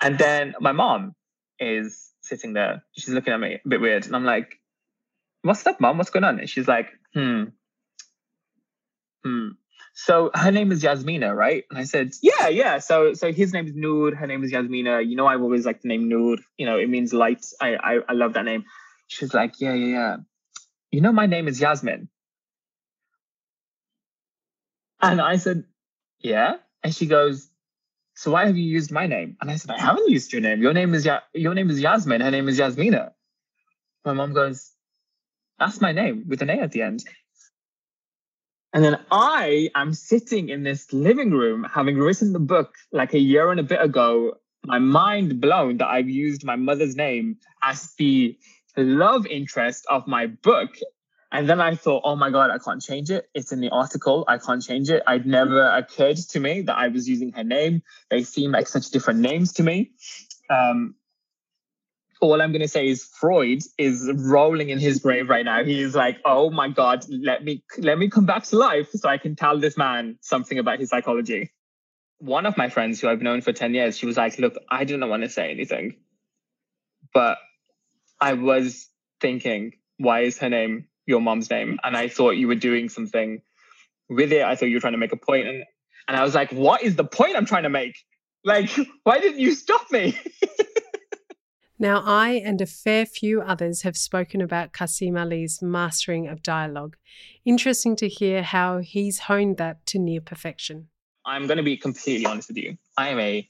And 0.00 0.16
then 0.16 0.54
my 0.60 0.72
mom 0.72 1.14
is 1.58 2.12
sitting 2.20 2.52
there. 2.52 2.84
She's 2.92 3.12
looking 3.12 3.32
at 3.32 3.40
me 3.40 3.58
a 3.64 3.68
bit 3.68 3.80
weird, 3.80 4.06
and 4.06 4.16
I'm 4.16 4.24
like, 4.24 4.58
"What's 5.42 5.66
up, 5.66 5.80
mom? 5.80 5.98
What's 5.98 6.10
going 6.10 6.24
on?" 6.24 6.38
And 6.38 6.48
she's 6.48 6.68
like, 6.68 6.88
"Hmm, 7.14 7.44
Hmm. 9.24 9.48
So 10.00 10.30
her 10.32 10.52
name 10.52 10.70
is 10.70 10.84
Yasmina, 10.84 11.34
right? 11.34 11.64
And 11.70 11.76
I 11.76 11.82
said, 11.82 12.12
yeah, 12.22 12.46
yeah. 12.46 12.78
So 12.78 13.14
so 13.14 13.32
his 13.32 13.52
name 13.52 13.66
is 13.66 13.74
Nur. 13.74 14.14
Her 14.14 14.28
name 14.28 14.44
is 14.44 14.52
Yasmina. 14.52 15.04
You 15.04 15.16
know, 15.16 15.26
I've 15.26 15.42
always 15.42 15.66
liked 15.66 15.82
the 15.82 15.88
name 15.88 16.08
Nur. 16.08 16.36
You 16.56 16.66
know, 16.66 16.78
it 16.78 16.88
means 16.88 17.12
light. 17.12 17.44
I, 17.60 17.74
I 17.74 17.98
I 18.08 18.12
love 18.12 18.34
that 18.34 18.44
name. 18.44 18.64
She's 19.08 19.34
like, 19.34 19.60
yeah, 19.60 19.74
yeah, 19.74 19.86
yeah. 19.86 20.16
You 20.92 21.00
know, 21.00 21.10
my 21.10 21.26
name 21.26 21.48
is 21.48 21.60
Yasmin. 21.60 22.08
And 25.02 25.20
I 25.20 25.34
said, 25.34 25.64
yeah. 26.20 26.58
And 26.84 26.94
she 26.94 27.06
goes, 27.06 27.50
so 28.14 28.30
why 28.30 28.46
have 28.46 28.56
you 28.56 28.62
used 28.62 28.92
my 28.92 29.08
name? 29.08 29.36
And 29.40 29.50
I 29.50 29.56
said, 29.56 29.72
I 29.72 29.80
haven't 29.80 30.08
used 30.08 30.32
your 30.32 30.42
name. 30.42 30.62
Your 30.62 30.74
name 30.74 30.94
is 30.94 31.04
ya- 31.04 31.26
your 31.34 31.54
name 31.54 31.70
is 31.70 31.80
Yasmin. 31.80 32.20
Her 32.20 32.30
name 32.30 32.48
is 32.48 32.56
Yasmina. 32.56 33.10
My 34.04 34.12
mom 34.12 34.32
goes, 34.32 34.70
that's 35.58 35.80
my 35.80 35.90
name 35.90 36.26
with 36.28 36.40
an 36.40 36.50
A 36.50 36.60
at 36.60 36.70
the 36.70 36.82
end. 36.82 37.04
And 38.72 38.84
then 38.84 38.98
I 39.10 39.70
am 39.74 39.94
sitting 39.94 40.50
in 40.50 40.62
this 40.62 40.92
living 40.92 41.30
room, 41.30 41.66
having 41.72 41.96
written 41.96 42.32
the 42.32 42.38
book 42.38 42.74
like 42.92 43.14
a 43.14 43.18
year 43.18 43.50
and 43.50 43.58
a 43.58 43.62
bit 43.62 43.80
ago, 43.80 44.34
my 44.64 44.78
mind 44.78 45.40
blown 45.40 45.78
that 45.78 45.88
I've 45.88 46.08
used 46.08 46.44
my 46.44 46.56
mother's 46.56 46.94
name 46.94 47.38
as 47.62 47.94
the 47.94 48.36
love 48.76 49.26
interest 49.26 49.86
of 49.88 50.06
my 50.06 50.26
book. 50.26 50.76
And 51.32 51.48
then 51.48 51.60
I 51.60 51.74
thought, 51.74 52.02
oh 52.04 52.16
my 52.16 52.30
God, 52.30 52.50
I 52.50 52.58
can't 52.58 52.80
change 52.80 53.10
it. 53.10 53.28
It's 53.34 53.52
in 53.52 53.60
the 53.60 53.70
article. 53.70 54.24
I 54.28 54.38
can't 54.38 54.62
change 54.62 54.90
it. 54.90 55.02
It 55.06 55.26
never 55.26 55.70
occurred 55.70 56.16
to 56.16 56.40
me 56.40 56.62
that 56.62 56.76
I 56.76 56.88
was 56.88 57.08
using 57.08 57.32
her 57.32 57.44
name. 57.44 57.82
They 58.10 58.22
seem 58.22 58.52
like 58.52 58.68
such 58.68 58.90
different 58.90 59.20
names 59.20 59.52
to 59.54 59.62
me. 59.62 59.92
Um, 60.50 60.94
all 62.20 62.40
I'm 62.40 62.52
going 62.52 62.62
to 62.62 62.68
say 62.68 62.88
is 62.88 63.04
Freud 63.04 63.62
is 63.76 64.10
rolling 64.14 64.70
in 64.70 64.78
his 64.78 65.00
grave 65.00 65.28
right 65.28 65.44
now. 65.44 65.64
He 65.64 65.80
is 65.80 65.94
like, 65.94 66.18
"Oh 66.24 66.50
my 66.50 66.68
god, 66.68 67.04
let 67.08 67.44
me 67.44 67.62
let 67.78 67.98
me 67.98 68.08
come 68.08 68.26
back 68.26 68.44
to 68.44 68.56
life 68.56 68.90
so 68.90 69.08
I 69.08 69.18
can 69.18 69.36
tell 69.36 69.58
this 69.58 69.76
man 69.76 70.18
something 70.20 70.58
about 70.58 70.80
his 70.80 70.90
psychology." 70.90 71.52
One 72.18 72.46
of 72.46 72.56
my 72.56 72.68
friends 72.68 73.00
who 73.00 73.08
I've 73.08 73.22
known 73.22 73.42
for 73.42 73.52
10 73.52 73.74
years, 73.74 73.96
she 73.96 74.06
was 74.06 74.16
like, 74.16 74.38
"Look, 74.38 74.54
I 74.70 74.84
didn't 74.84 75.08
want 75.08 75.22
to 75.22 75.28
say 75.28 75.50
anything. 75.50 75.96
But 77.14 77.38
I 78.20 78.34
was 78.34 78.88
thinking, 79.20 79.72
why 79.98 80.20
is 80.20 80.38
her 80.38 80.48
name 80.48 80.86
your 81.06 81.20
mom's 81.20 81.50
name? 81.50 81.78
And 81.82 81.96
I 81.96 82.08
thought 82.08 82.32
you 82.32 82.48
were 82.48 82.54
doing 82.54 82.88
something 82.88 83.40
with 84.08 84.32
it. 84.32 84.42
I 84.42 84.56
thought 84.56 84.66
you 84.66 84.76
were 84.76 84.80
trying 84.80 84.94
to 84.94 84.98
make 84.98 85.12
a 85.12 85.16
point 85.16 85.46
and 85.46 85.64
and 86.06 86.16
I 86.16 86.24
was 86.24 86.34
like, 86.34 86.50
"What 86.52 86.82
is 86.82 86.96
the 86.96 87.04
point 87.04 87.36
I'm 87.36 87.44
trying 87.44 87.64
to 87.64 87.68
make? 87.68 87.98
Like, 88.42 88.70
why 89.04 89.20
didn't 89.20 89.40
you 89.40 89.52
stop 89.52 89.90
me?" 89.90 90.18
Now, 91.80 92.02
I 92.04 92.30
and 92.44 92.60
a 92.60 92.66
fair 92.66 93.06
few 93.06 93.40
others 93.40 93.82
have 93.82 93.96
spoken 93.96 94.40
about 94.40 94.72
Kasim 94.72 95.16
Ali's 95.16 95.62
mastering 95.62 96.26
of 96.26 96.42
dialogue. 96.42 96.96
Interesting 97.44 97.94
to 97.96 98.08
hear 98.08 98.42
how 98.42 98.78
he's 98.78 99.20
honed 99.20 99.58
that 99.58 99.86
to 99.86 99.98
near 99.98 100.20
perfection. 100.20 100.88
I'm 101.24 101.46
going 101.46 101.58
to 101.58 101.62
be 101.62 101.76
completely 101.76 102.26
honest 102.26 102.48
with 102.48 102.56
you. 102.56 102.76
I 102.96 103.10
am 103.10 103.20
a 103.20 103.48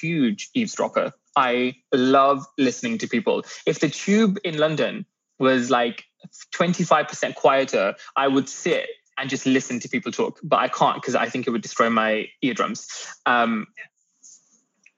huge 0.00 0.50
eavesdropper. 0.52 1.12
I 1.36 1.76
love 1.92 2.44
listening 2.58 2.98
to 2.98 3.08
people. 3.08 3.44
If 3.64 3.80
the 3.80 3.88
tube 3.88 4.38
in 4.44 4.58
London 4.58 5.06
was 5.38 5.70
like 5.70 6.04
25% 6.52 7.34
quieter, 7.34 7.94
I 8.16 8.28
would 8.28 8.48
sit 8.48 8.88
and 9.16 9.30
just 9.30 9.46
listen 9.46 9.80
to 9.80 9.88
people 9.88 10.12
talk, 10.12 10.38
but 10.42 10.58
I 10.58 10.68
can't 10.68 11.00
because 11.00 11.14
I 11.14 11.28
think 11.28 11.46
it 11.46 11.50
would 11.50 11.62
destroy 11.62 11.88
my 11.88 12.28
eardrums. 12.42 12.88
Um, 13.26 13.66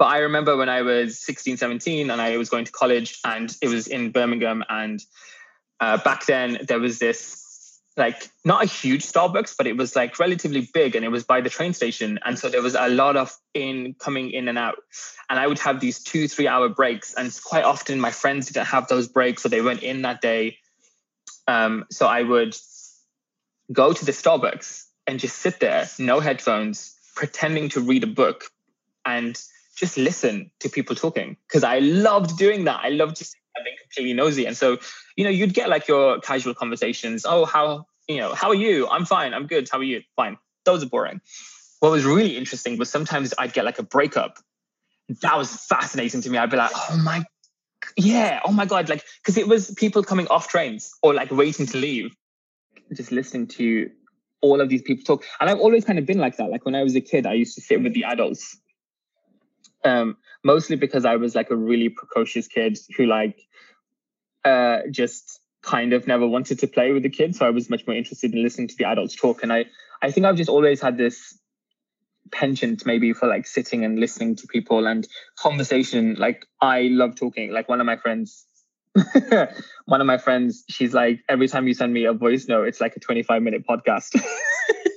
but 0.02 0.08
I 0.08 0.18
remember 0.18 0.56
when 0.56 0.68
I 0.68 0.82
was 0.82 1.16
16, 1.20 1.58
17, 1.58 2.10
and 2.10 2.20
I 2.20 2.36
was 2.36 2.50
going 2.50 2.64
to 2.64 2.72
college, 2.72 3.20
and 3.24 3.56
it 3.62 3.68
was 3.68 3.86
in 3.86 4.10
Birmingham. 4.10 4.64
And 4.68 5.00
uh, 5.78 5.98
back 5.98 6.26
then, 6.26 6.58
there 6.66 6.80
was 6.80 6.98
this 6.98 7.80
like 7.96 8.28
not 8.44 8.64
a 8.64 8.66
huge 8.66 9.06
Starbucks, 9.06 9.54
but 9.56 9.68
it 9.68 9.76
was 9.76 9.94
like 9.94 10.18
relatively 10.18 10.68
big, 10.74 10.96
and 10.96 11.04
it 11.04 11.10
was 11.10 11.22
by 11.22 11.40
the 11.40 11.48
train 11.48 11.72
station. 11.72 12.18
And 12.24 12.36
so 12.36 12.48
there 12.48 12.62
was 12.62 12.74
a 12.74 12.88
lot 12.88 13.16
of 13.16 13.32
in 13.54 13.94
coming 13.94 14.32
in 14.32 14.48
and 14.48 14.58
out. 14.58 14.74
And 15.30 15.38
I 15.38 15.46
would 15.46 15.60
have 15.60 15.78
these 15.78 16.02
two, 16.02 16.26
three 16.26 16.48
hour 16.48 16.68
breaks, 16.68 17.14
and 17.14 17.32
quite 17.44 17.62
often 17.62 18.00
my 18.00 18.10
friends 18.10 18.48
didn't 18.48 18.66
have 18.66 18.88
those 18.88 19.06
breaks, 19.06 19.44
so 19.44 19.48
they 19.48 19.60
went 19.60 19.84
in 19.84 20.02
that 20.02 20.20
day. 20.20 20.58
Um, 21.46 21.84
so 21.92 22.08
I 22.08 22.24
would 22.24 22.56
go 23.70 23.92
to 23.92 24.04
the 24.04 24.10
Starbucks 24.10 24.84
and 25.06 25.20
just 25.20 25.36
sit 25.36 25.60
there, 25.60 25.88
no 26.00 26.18
headphones, 26.18 26.92
pretending 27.14 27.68
to 27.68 27.80
read 27.80 28.02
a 28.02 28.08
book, 28.08 28.46
and 29.04 29.40
just 29.82 29.96
listen 29.96 30.48
to 30.60 30.68
people 30.68 30.94
talking 30.94 31.36
because 31.48 31.64
I 31.64 31.80
loved 31.80 32.38
doing 32.38 32.66
that. 32.66 32.80
I 32.84 32.90
loved 32.90 33.16
just 33.16 33.34
being 33.64 33.76
completely 33.82 34.14
nosy. 34.14 34.46
And 34.46 34.56
so, 34.56 34.78
you 35.16 35.24
know, 35.24 35.30
you'd 35.30 35.54
get 35.54 35.68
like 35.68 35.88
your 35.88 36.20
casual 36.20 36.54
conversations. 36.54 37.26
Oh, 37.26 37.44
how, 37.44 37.86
you 38.06 38.18
know, 38.18 38.32
how 38.32 38.50
are 38.50 38.54
you? 38.54 38.88
I'm 38.88 39.04
fine. 39.04 39.34
I'm 39.34 39.48
good. 39.48 39.68
How 39.68 39.78
are 39.78 39.82
you? 39.82 40.02
Fine. 40.14 40.38
Those 40.64 40.84
are 40.84 40.86
boring. 40.86 41.20
What 41.80 41.90
was 41.90 42.04
really 42.04 42.36
interesting 42.36 42.78
was 42.78 42.90
sometimes 42.90 43.34
I'd 43.36 43.52
get 43.54 43.64
like 43.64 43.80
a 43.80 43.82
breakup. 43.82 44.38
That 45.20 45.36
was 45.36 45.52
fascinating 45.52 46.20
to 46.20 46.30
me. 46.30 46.38
I'd 46.38 46.48
be 46.48 46.56
like, 46.56 46.70
oh 46.72 47.02
my, 47.04 47.24
yeah, 47.96 48.38
oh 48.44 48.52
my 48.52 48.66
God. 48.66 48.88
Like, 48.88 49.04
because 49.20 49.36
it 49.36 49.48
was 49.48 49.72
people 49.72 50.04
coming 50.04 50.28
off 50.28 50.46
trains 50.46 50.92
or 51.02 51.12
like 51.12 51.32
waiting 51.32 51.66
to 51.66 51.76
leave, 51.76 52.14
just 52.94 53.10
listening 53.10 53.48
to 53.48 53.90
all 54.42 54.60
of 54.60 54.68
these 54.68 54.82
people 54.82 55.02
talk. 55.02 55.24
And 55.40 55.50
I've 55.50 55.58
always 55.58 55.84
kind 55.84 55.98
of 55.98 56.06
been 56.06 56.18
like 56.18 56.36
that. 56.36 56.50
Like 56.50 56.64
when 56.64 56.76
I 56.76 56.84
was 56.84 56.94
a 56.94 57.00
kid, 57.00 57.26
I 57.26 57.32
used 57.32 57.56
to 57.56 57.60
sit 57.60 57.82
with 57.82 57.94
the 57.94 58.04
adults 58.04 58.58
um, 59.84 60.16
mostly 60.44 60.76
because 60.76 61.04
I 61.04 61.16
was 61.16 61.34
like 61.34 61.50
a 61.50 61.56
really 61.56 61.88
precocious 61.88 62.48
kid 62.48 62.78
who 62.96 63.06
like 63.06 63.38
uh, 64.44 64.80
just 64.90 65.40
kind 65.62 65.92
of 65.92 66.06
never 66.06 66.26
wanted 66.26 66.58
to 66.60 66.66
play 66.66 66.92
with 66.92 67.02
the 67.02 67.08
kids. 67.08 67.38
So 67.38 67.46
I 67.46 67.50
was 67.50 67.70
much 67.70 67.86
more 67.86 67.96
interested 67.96 68.34
in 68.34 68.42
listening 68.42 68.68
to 68.68 68.76
the 68.76 68.84
adults 68.84 69.14
talk. 69.14 69.42
And 69.42 69.52
I, 69.52 69.66
I 70.02 70.10
think 70.10 70.26
I've 70.26 70.36
just 70.36 70.50
always 70.50 70.80
had 70.80 70.96
this 70.96 71.38
penchant 72.30 72.84
maybe 72.86 73.12
for 73.12 73.28
like 73.28 73.46
sitting 73.46 73.84
and 73.84 73.98
listening 73.98 74.36
to 74.36 74.46
people 74.46 74.86
and 74.86 75.06
conversation. 75.38 76.14
Like 76.14 76.46
I 76.60 76.82
love 76.90 77.14
talking. 77.14 77.52
Like 77.52 77.68
one 77.68 77.80
of 77.80 77.86
my 77.86 77.96
friends, 77.96 78.44
one 79.84 80.00
of 80.00 80.06
my 80.06 80.18
friends, 80.18 80.64
she's 80.68 80.92
like, 80.92 81.20
every 81.28 81.46
time 81.46 81.68
you 81.68 81.74
send 81.74 81.92
me 81.92 82.04
a 82.04 82.12
voice 82.12 82.48
note, 82.48 82.66
it's 82.66 82.80
like 82.80 82.96
a 82.96 83.00
25 83.00 83.42
minute 83.42 83.64
podcast. 83.66 84.20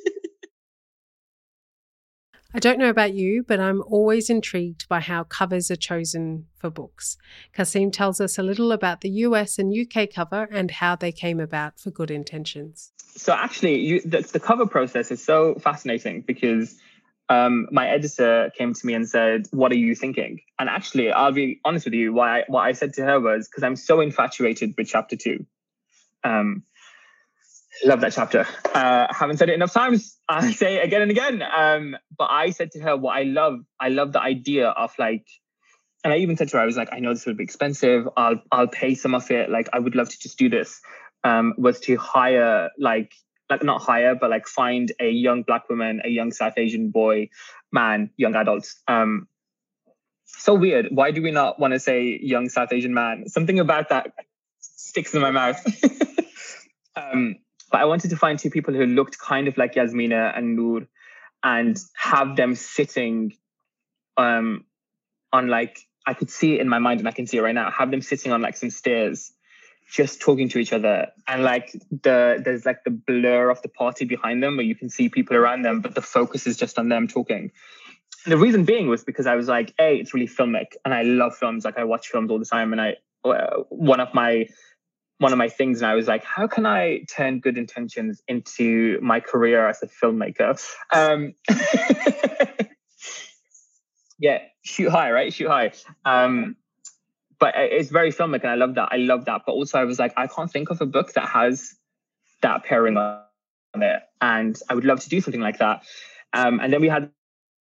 I 2.56 2.60
don't 2.60 2.80
know 2.80 2.90
about 2.90 3.14
you, 3.14 3.44
but 3.44 3.60
I'm 3.60 3.84
always 3.86 4.30
intrigued 4.30 4.88
by 4.88 5.02
how 5.02 5.26
covers 5.26 5.70
are 5.70 5.76
chosen 5.76 6.46
for 6.58 6.70
books. 6.70 7.18
Kasim 7.52 7.92
tells 7.92 8.22
us 8.22 8.38
a 8.38 8.44
little 8.44 8.72
about 8.72 9.02
the 9.02 9.10
US 9.10 9.60
and 9.60 9.76
UK 9.76 10.10
cover 10.10 10.48
and 10.50 10.72
how 10.72 10.96
they 10.96 11.12
came 11.12 11.42
about 11.42 11.78
for 11.82 11.92
good 11.92 12.10
intentions. 12.10 12.94
So, 12.98 13.34
actually, 13.34 13.82
you, 13.82 14.02
the, 14.04 14.22
the 14.22 14.40
cover 14.40 14.66
process 14.66 15.12
is 15.12 15.22
so 15.22 15.56
fascinating 15.56 16.22
because 16.22 16.78
um, 17.28 17.68
my 17.74 17.90
editor 17.90 18.50
came 18.58 18.74
to 18.74 18.86
me 18.88 18.94
and 18.94 19.08
said, 19.08 19.48
"What 19.52 19.74
are 19.74 19.78
you 19.78 19.94
thinking?" 19.94 20.40
And 20.58 20.70
actually, 20.70 21.12
I'll 21.12 21.34
be 21.34 21.60
honest 21.66 21.84
with 21.84 21.94
you. 21.94 22.14
Why 22.14 22.40
I, 22.40 22.44
what 22.48 22.62
I 22.62 22.72
said 22.72 22.94
to 22.94 23.04
her 23.04 23.20
was 23.20 23.50
because 23.50 23.64
I'm 23.64 23.76
so 23.76 24.00
infatuated 24.00 24.76
with 24.78 24.88
chapter 24.88 25.18
two. 25.18 25.46
Um, 26.24 26.64
Love 27.84 28.02
that 28.02 28.14
chapter. 28.14 28.48
Uh, 28.74 29.08
haven't 29.14 29.38
said 29.38 29.50
it 29.50 29.54
enough 29.54 29.74
times. 29.74 30.18
I 30.30 30.52
say 30.52 30.78
it 30.78 30.86
again 30.86 31.02
and 31.02 31.12
again. 31.12 31.42
Um, 31.42 31.98
but 32.18 32.30
I 32.32 32.52
said 32.52 32.72
to 32.72 32.80
her, 32.80 32.96
what 32.98 33.18
I 33.18 33.24
love, 33.24 33.60
I 33.80 33.90
love 33.90 34.14
the 34.14 34.22
idea 34.22 34.70
of 34.70 34.94
like, 34.98 35.28
and 36.04 36.14
I 36.14 36.18
even 36.18 36.38
said 36.38 36.50
to 36.50 36.58
her, 36.58 36.64
I 36.64 36.66
was 36.66 36.78
like, 36.78 36.90
I 36.92 37.00
know 37.00 37.14
this 37.14 37.26
would 37.26 37.38
be 37.38 37.44
expensive. 37.44 38.08
I'll 38.16 38.42
I'll 38.52 38.68
pay 38.68 38.94
some 38.94 39.16
of 39.16 39.30
it. 39.32 39.50
Like, 39.50 39.70
I 39.74 39.80
would 39.80 39.96
love 39.96 40.10
to 40.10 40.20
just 40.20 40.38
do 40.38 40.50
this. 40.50 40.82
Um, 41.24 41.56
was 41.58 41.80
to 41.82 41.96
hire 41.98 42.70
like 42.78 43.12
like 43.50 43.64
not 43.64 43.82
hire, 43.82 44.16
but 44.16 44.30
like 44.30 44.48
find 44.48 44.92
a 45.00 45.10
young 45.10 45.44
black 45.44 45.68
woman, 45.70 46.02
a 46.04 46.10
young 46.10 46.32
South 46.32 46.54
Asian 46.58 46.92
boy, 46.92 47.30
man, 47.72 48.12
young 48.18 48.36
adults. 48.36 48.80
Um, 48.88 49.28
so 50.26 50.54
weird. 50.54 50.88
Why 50.92 51.12
do 51.12 51.22
we 51.22 51.32
not 51.32 51.60
want 51.60 51.74
to 51.74 51.80
say 51.80 52.20
young 52.22 52.50
South 52.50 52.72
Asian 52.72 52.94
man? 52.94 53.28
Something 53.28 53.60
about 53.60 53.90
that 53.90 54.14
sticks 54.60 55.14
in 55.14 55.22
my 55.22 55.32
mouth. 55.32 55.64
um, 56.96 57.36
but 57.72 57.82
I 57.82 57.86
wanted 57.86 58.10
to 58.12 58.18
find 58.18 58.38
two 58.38 58.50
people 58.50 58.74
who 58.74 58.86
looked 58.86 59.20
kind 59.20 59.48
of 59.48 59.58
like 59.58 59.76
Yasmina 59.76 60.34
and 60.36 60.56
Nur 60.56 60.88
and 61.44 61.78
have 61.96 62.36
them 62.36 62.56
sitting 62.56 63.34
um, 64.18 64.66
on 65.32 65.48
like, 65.48 65.80
I 66.08 66.14
could 66.14 66.30
see 66.30 66.56
it 66.56 66.62
in 66.62 66.70
my 66.70 66.80
mind 66.80 67.00
and 67.00 67.08
I 67.08 67.12
can 67.12 67.28
see 67.28 67.38
it 67.38 67.42
right 67.42 67.56
now, 67.56 67.72
have 67.72 67.92
them 67.92 68.02
sitting 68.02 68.32
on 68.32 68.42
like 68.42 68.58
some 68.58 68.70
stairs 68.70 69.34
just 69.92 70.20
talking 70.22 70.50
to 70.50 70.60
each 70.60 70.74
other. 70.74 71.08
And 71.28 71.44
like 71.44 71.72
the 71.90 72.42
there's 72.44 72.66
like 72.66 72.84
the 72.84 72.92
blur 72.92 73.50
of 73.50 73.62
the 73.62 73.70
party 73.70 74.06
behind 74.06 74.42
them 74.42 74.58
where 74.58 74.66
you 74.66 74.76
can 74.76 74.90
see 74.90 75.10
people 75.10 75.36
around 75.36 75.62
them 75.62 75.82
but 75.82 75.96
the 75.96 76.02
focus 76.02 76.48
is 76.48 76.58
just 76.58 76.80
on 76.80 76.90
them 76.90 77.08
talking. 77.08 77.52
And 78.26 78.32
the 78.32 78.38
reason 78.38 78.66
being 78.66 78.88
was 78.88 79.04
because 79.04 79.28
i 79.28 79.36
was 79.36 79.48
like 79.48 79.74
hey 79.78 79.98
it's 79.98 80.14
really 80.14 80.28
filmic 80.28 80.74
and 80.84 80.94
i 80.94 81.04
love 81.04 81.36
films. 81.36 81.66
Like 81.66 81.78
i 81.78 81.84
watch 81.84 82.08
films 82.08 82.32
all 82.32 82.40
the 82.40 82.46
time 82.46 82.72
and 82.72 82.82
i 82.82 82.96
uh, 83.24 83.64
one 83.70 84.00
of 84.00 84.14
my 84.14 84.48
one 85.18 85.32
of 85.32 85.38
my 85.38 85.48
things 85.48 85.82
and 85.82 85.90
I 85.90 85.96
was 85.96 86.08
like, 86.08 86.24
how 86.24 86.48
can 86.48 86.66
I 86.66 87.04
turn 87.10 87.40
good 87.40 87.58
intentions 87.58 88.22
into 88.28 89.00
my 89.02 89.20
career 89.20 89.68
as 89.68 89.82
a 89.82 89.88
filmmaker? 89.88 90.62
Um, 90.94 91.34
yeah, 94.20 94.40
shoot 94.64 94.90
high, 94.90 95.12
right? 95.12 95.34
Shoot 95.34 95.48
high. 95.48 95.72
Um, 96.04 96.58
but 97.40 97.54
it's 97.56 97.90
very 97.90 98.12
filmic 98.12 98.42
and 98.42 98.52
I 98.52 98.56
love 98.56 98.76
that. 98.76 98.90
I 98.92 98.98
love 98.98 99.26
that. 99.26 99.44
But 99.46 99.54
also 99.54 99.80
I 99.80 99.86
was 99.86 100.00
like, 100.00 100.14
I 100.18 100.28
can't 100.28 100.52
think 100.52 100.70
of 100.70 100.82
a 100.82 100.86
book 100.86 101.14
that 101.14 101.28
has 101.30 101.74
that 102.42 102.64
pairing 102.64 102.98
on 102.98 103.22
it. 103.76 104.02
And 104.22 104.58
I 104.70 104.74
would 104.74 104.86
love 104.86 105.00
to 105.02 105.10
do 105.10 105.22
something 105.22 105.42
like 105.42 105.60
that. 105.60 105.84
Um, 106.34 106.60
and 106.60 106.74
then 106.74 106.82
we 106.82 106.90
had 106.90 107.10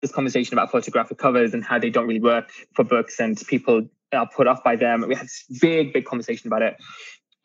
this 0.02 0.12
conversation 0.12 0.54
about 0.54 0.70
photographic 0.70 1.18
covers 1.18 1.54
and 1.54 1.64
how 1.64 1.78
they 1.78 1.90
don't 1.90 2.06
really 2.06 2.20
work 2.20 2.50
for 2.74 2.84
books 2.84 3.20
and 3.20 3.40
people 3.46 3.88
are 4.12 4.28
put 4.28 4.46
off 4.46 4.62
by 4.62 4.76
them. 4.76 5.04
We 5.06 5.14
had 5.14 5.24
this 5.24 5.44
big, 5.60 5.92
big 5.92 6.04
conversation 6.04 6.48
about 6.48 6.62
it. 6.62 6.76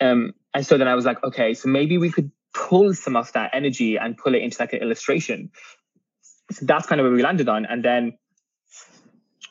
Um, 0.01 0.33
and 0.53 0.65
so 0.65 0.77
then 0.77 0.87
I 0.87 0.95
was 0.95 1.05
like, 1.05 1.23
okay, 1.23 1.53
so 1.53 1.69
maybe 1.69 1.97
we 1.97 2.11
could 2.11 2.31
pull 2.53 2.93
some 2.93 3.15
of 3.15 3.31
that 3.33 3.51
energy 3.53 3.97
and 3.97 4.17
pull 4.17 4.35
it 4.35 4.41
into 4.41 4.57
like 4.59 4.73
an 4.73 4.81
illustration. 4.81 5.51
So 6.51 6.65
that's 6.65 6.87
kind 6.87 6.99
of 6.99 7.05
where 7.05 7.13
we 7.13 7.21
landed 7.21 7.47
on. 7.47 7.65
And 7.65 7.83
then 7.83 8.17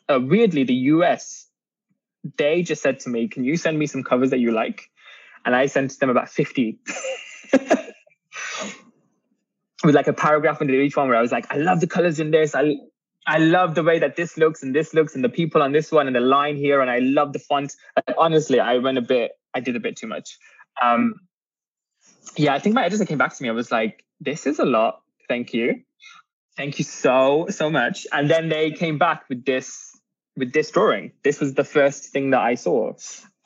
uh, 0.08 0.18
weirdly, 0.20 0.64
the 0.64 0.74
US, 0.74 1.46
they 2.36 2.62
just 2.62 2.82
said 2.82 3.00
to 3.00 3.10
me, 3.10 3.28
can 3.28 3.44
you 3.44 3.56
send 3.56 3.78
me 3.78 3.86
some 3.86 4.02
covers 4.02 4.30
that 4.30 4.38
you 4.38 4.50
like? 4.52 4.90
And 5.44 5.54
I 5.54 5.66
sent 5.66 5.98
them 6.00 6.10
about 6.10 6.28
50. 6.28 6.78
With 9.84 9.94
like 9.94 10.08
a 10.08 10.12
paragraph 10.12 10.60
under 10.60 10.74
each 10.74 10.96
one 10.96 11.06
where 11.08 11.16
I 11.16 11.20
was 11.20 11.30
like, 11.30 11.46
I 11.52 11.56
love 11.58 11.78
the 11.80 11.86
colors 11.86 12.18
in 12.18 12.32
this. 12.32 12.54
I 12.54 12.74
I 13.26 13.38
love 13.38 13.74
the 13.74 13.82
way 13.82 13.98
that 13.98 14.16
this 14.16 14.36
looks 14.38 14.62
and 14.62 14.74
this 14.74 14.94
looks 14.94 15.14
and 15.14 15.22
the 15.22 15.28
people 15.28 15.62
on 15.62 15.70
this 15.70 15.92
one 15.92 16.06
and 16.06 16.16
the 16.16 16.20
line 16.20 16.56
here. 16.56 16.80
And 16.80 16.90
I 16.90 16.98
love 16.98 17.32
the 17.32 17.38
font. 17.38 17.74
honestly, 18.16 18.58
I 18.58 18.78
went 18.78 18.98
a 18.98 19.02
bit 19.02 19.32
I 19.58 19.60
did 19.60 19.76
a 19.76 19.80
bit 19.80 19.96
too 19.96 20.06
much. 20.06 20.38
Um, 20.80 21.14
yeah, 22.36 22.54
I 22.54 22.60
think 22.60 22.74
my 22.74 22.84
editor 22.84 23.04
came 23.04 23.18
back 23.18 23.36
to 23.36 23.42
me. 23.42 23.48
I 23.48 23.52
was 23.52 23.72
like, 23.72 24.04
this 24.20 24.46
is 24.46 24.60
a 24.60 24.64
lot. 24.64 25.02
Thank 25.28 25.52
you. 25.52 25.82
Thank 26.56 26.78
you 26.78 26.84
so, 26.84 27.46
so 27.50 27.70
much. 27.70 28.06
And 28.12 28.30
then 28.30 28.48
they 28.48 28.70
came 28.70 28.98
back 28.98 29.28
with 29.28 29.44
this 29.44 29.84
with 30.36 30.52
this 30.52 30.70
drawing. 30.70 31.12
This 31.24 31.40
was 31.40 31.54
the 31.54 31.64
first 31.64 32.12
thing 32.12 32.30
that 32.30 32.40
I 32.40 32.54
saw. 32.54 32.92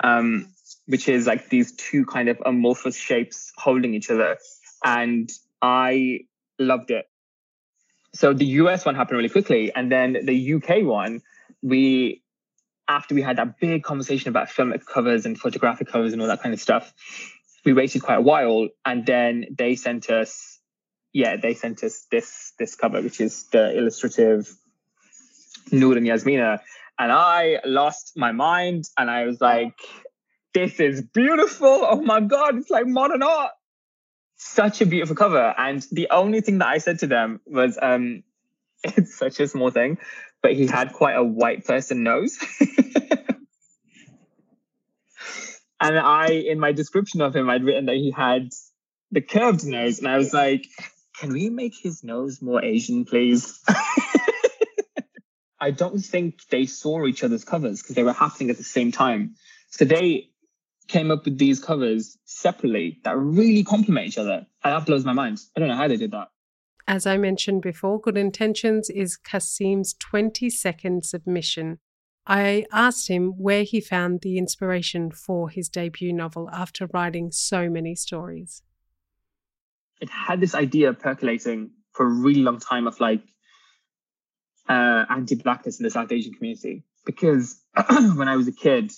Um, 0.04 0.49
which 0.87 1.09
is 1.09 1.26
like 1.26 1.49
these 1.49 1.73
two 1.76 2.04
kind 2.04 2.28
of 2.28 2.42
amorphous 2.45 2.97
shapes 2.97 3.52
holding 3.57 3.95
each 3.95 4.11
other. 4.11 4.37
And 4.85 5.31
I 5.62 6.26
loved 6.59 6.90
it. 6.90 7.07
So 8.14 8.35
the 8.35 8.45
US 8.61 8.85
one 8.85 8.95
happened 8.95 9.16
really 9.16 9.31
quickly. 9.31 9.73
And 9.75 9.90
then 9.90 10.19
the 10.25 10.54
UK 10.54 10.85
one, 10.85 11.23
we 11.62 12.23
after 12.89 13.15
we 13.15 13.23
had 13.23 13.39
that 13.39 13.59
big 13.61 13.83
conversation 13.83 14.29
about 14.29 14.49
filmic 14.49 14.85
covers 14.87 15.25
and 15.27 15.39
photographic 15.39 15.89
covers 15.89 16.12
and 16.12 16.21
all 16.21 16.29
that 16.29 16.43
kind 16.43 16.53
of 16.53 16.61
stuff, 16.61 16.93
we 17.65 17.73
waited 17.73 18.03
quite 18.03 18.19
a 18.19 18.23
while, 18.23 18.69
and 18.85 19.07
then 19.07 19.47
they 19.57 19.77
sent 19.77 20.11
us, 20.11 20.59
yeah, 21.12 21.37
they 21.37 21.55
sent 21.55 21.85
us 21.85 22.07
this 22.11 22.53
this 22.59 22.75
cover, 22.75 23.01
which 23.01 23.21
is 23.21 23.45
the 23.53 23.77
illustrative 23.77 24.51
Nur 25.71 25.97
and 25.97 26.07
Yasmina, 26.07 26.61
and 26.99 27.12
I 27.12 27.59
lost 27.65 28.12
my 28.17 28.33
mind, 28.33 28.85
and 28.99 29.11
I 29.11 29.25
was 29.25 29.41
like, 29.41 29.79
"This 30.55 30.81
is 30.81 31.03
beautiful! 31.03 31.87
Oh 31.89 32.03
my 32.03 32.21
god, 32.21 32.57
it's 32.57 32.71
like 32.71 32.87
modern 32.87 33.23
art." 33.23 33.53
Such 34.37 34.81
a 34.81 34.87
beautiful 34.87 35.15
cover, 35.15 35.55
and 35.57 35.87
the 35.93 36.09
only 36.11 36.41
thing 36.41 36.59
that 36.59 36.69
I 36.69 36.79
said 36.79 36.99
to 37.01 37.07
them 37.07 37.41
was, 37.47 37.79
um, 37.81 38.25
"It's 38.85 39.17
such 39.17 39.39
a 39.39 39.47
small 39.47 39.71
thing," 39.71 39.99
but 40.42 40.54
he 40.54 40.66
had 40.66 40.92
quite 40.92 41.14
a 41.14 41.25
white 41.25 41.64
person 41.64 42.02
nose. 42.02 42.38
and 45.80 45.99
I, 45.99 46.26
in 46.30 46.58
my 46.58 46.72
description 46.72 47.20
of 47.20 47.34
him, 47.34 47.49
I'd 47.49 47.64
written 47.64 47.87
that 47.87 47.96
he 47.96 48.11
had 48.11 48.50
the 49.11 49.20
curved 49.20 49.64
nose, 49.64 49.99
and 49.99 50.08
I 50.08 50.16
was 50.16 50.32
like, 50.34 50.66
"Can 51.18 51.32
we 51.32 51.49
make 51.50 51.75
his 51.80 52.02
nose 52.02 52.42
more 52.42 52.62
Asian, 52.62 53.04
please?" 53.04 53.61
I 55.61 55.70
don't 55.70 56.00
think 56.00 56.40
they 56.50 56.66
saw 56.66 57.06
each 57.06 57.22
other's 57.22 57.44
covers 57.44 57.80
because 57.80 57.94
they 57.94 58.02
were 58.02 58.12
happening 58.12 58.50
at 58.50 58.56
the 58.56 58.64
same 58.64 58.90
time. 58.90 59.37
So 59.70 59.84
they 59.84 60.30
came 60.88 61.12
up 61.12 61.25
with 61.25 61.38
these 61.38 61.61
covers 61.61 62.18
separately 62.25 62.99
that 63.04 63.16
really 63.16 63.62
complement 63.62 64.08
each 64.08 64.18
other. 64.18 64.44
And 64.64 64.75
that 64.75 64.87
blows 64.87 65.04
my 65.04 65.12
mind. 65.12 65.38
I 65.56 65.61
don't 65.61 65.68
know 65.68 65.76
how 65.76 65.87
they 65.87 65.96
did 65.96 66.11
that. 66.11 66.32
As 66.87 67.07
I 67.07 67.17
mentioned 67.17 67.62
before, 67.62 68.01
Good 68.01 68.17
Intentions 68.17 68.91
is 68.91 69.17
Kasim's 69.17 69.95
20 69.95 70.51
second 70.51 71.05
submission. 71.05 71.79
I 72.27 72.67
asked 72.73 73.09
him 73.09 73.33
where 73.37 73.62
he 73.62 73.81
found 73.81 74.21
the 74.21 74.39
inspiration 74.39 75.11
for 75.11 75.49
his 75.49 75.69
debut 75.69 76.12
novel 76.12 76.49
after 76.53 76.89
writing 76.93 77.31
so 77.33 77.69
many 77.69 77.95
stories. 77.95 78.62
It 80.01 80.11
had 80.11 80.41
this 80.41 80.55
idea 80.55 80.93
percolating 80.93 81.71
for 81.93 82.07
a 82.07 82.09
really 82.09 82.43
long 82.43 82.59
time 82.59 82.87
of 82.87 82.99
like 83.01 83.23
uh, 84.69 85.05
anti 85.09 85.37
blackness 85.37 85.79
in 85.79 85.85
the 85.85 85.91
South 85.91 86.11
Asian 86.12 86.35
community. 86.35 86.85
Because 87.05 87.61
when 88.17 88.29
I 88.29 88.37
was 88.37 88.49
a 88.49 88.53
kid, 88.53 88.93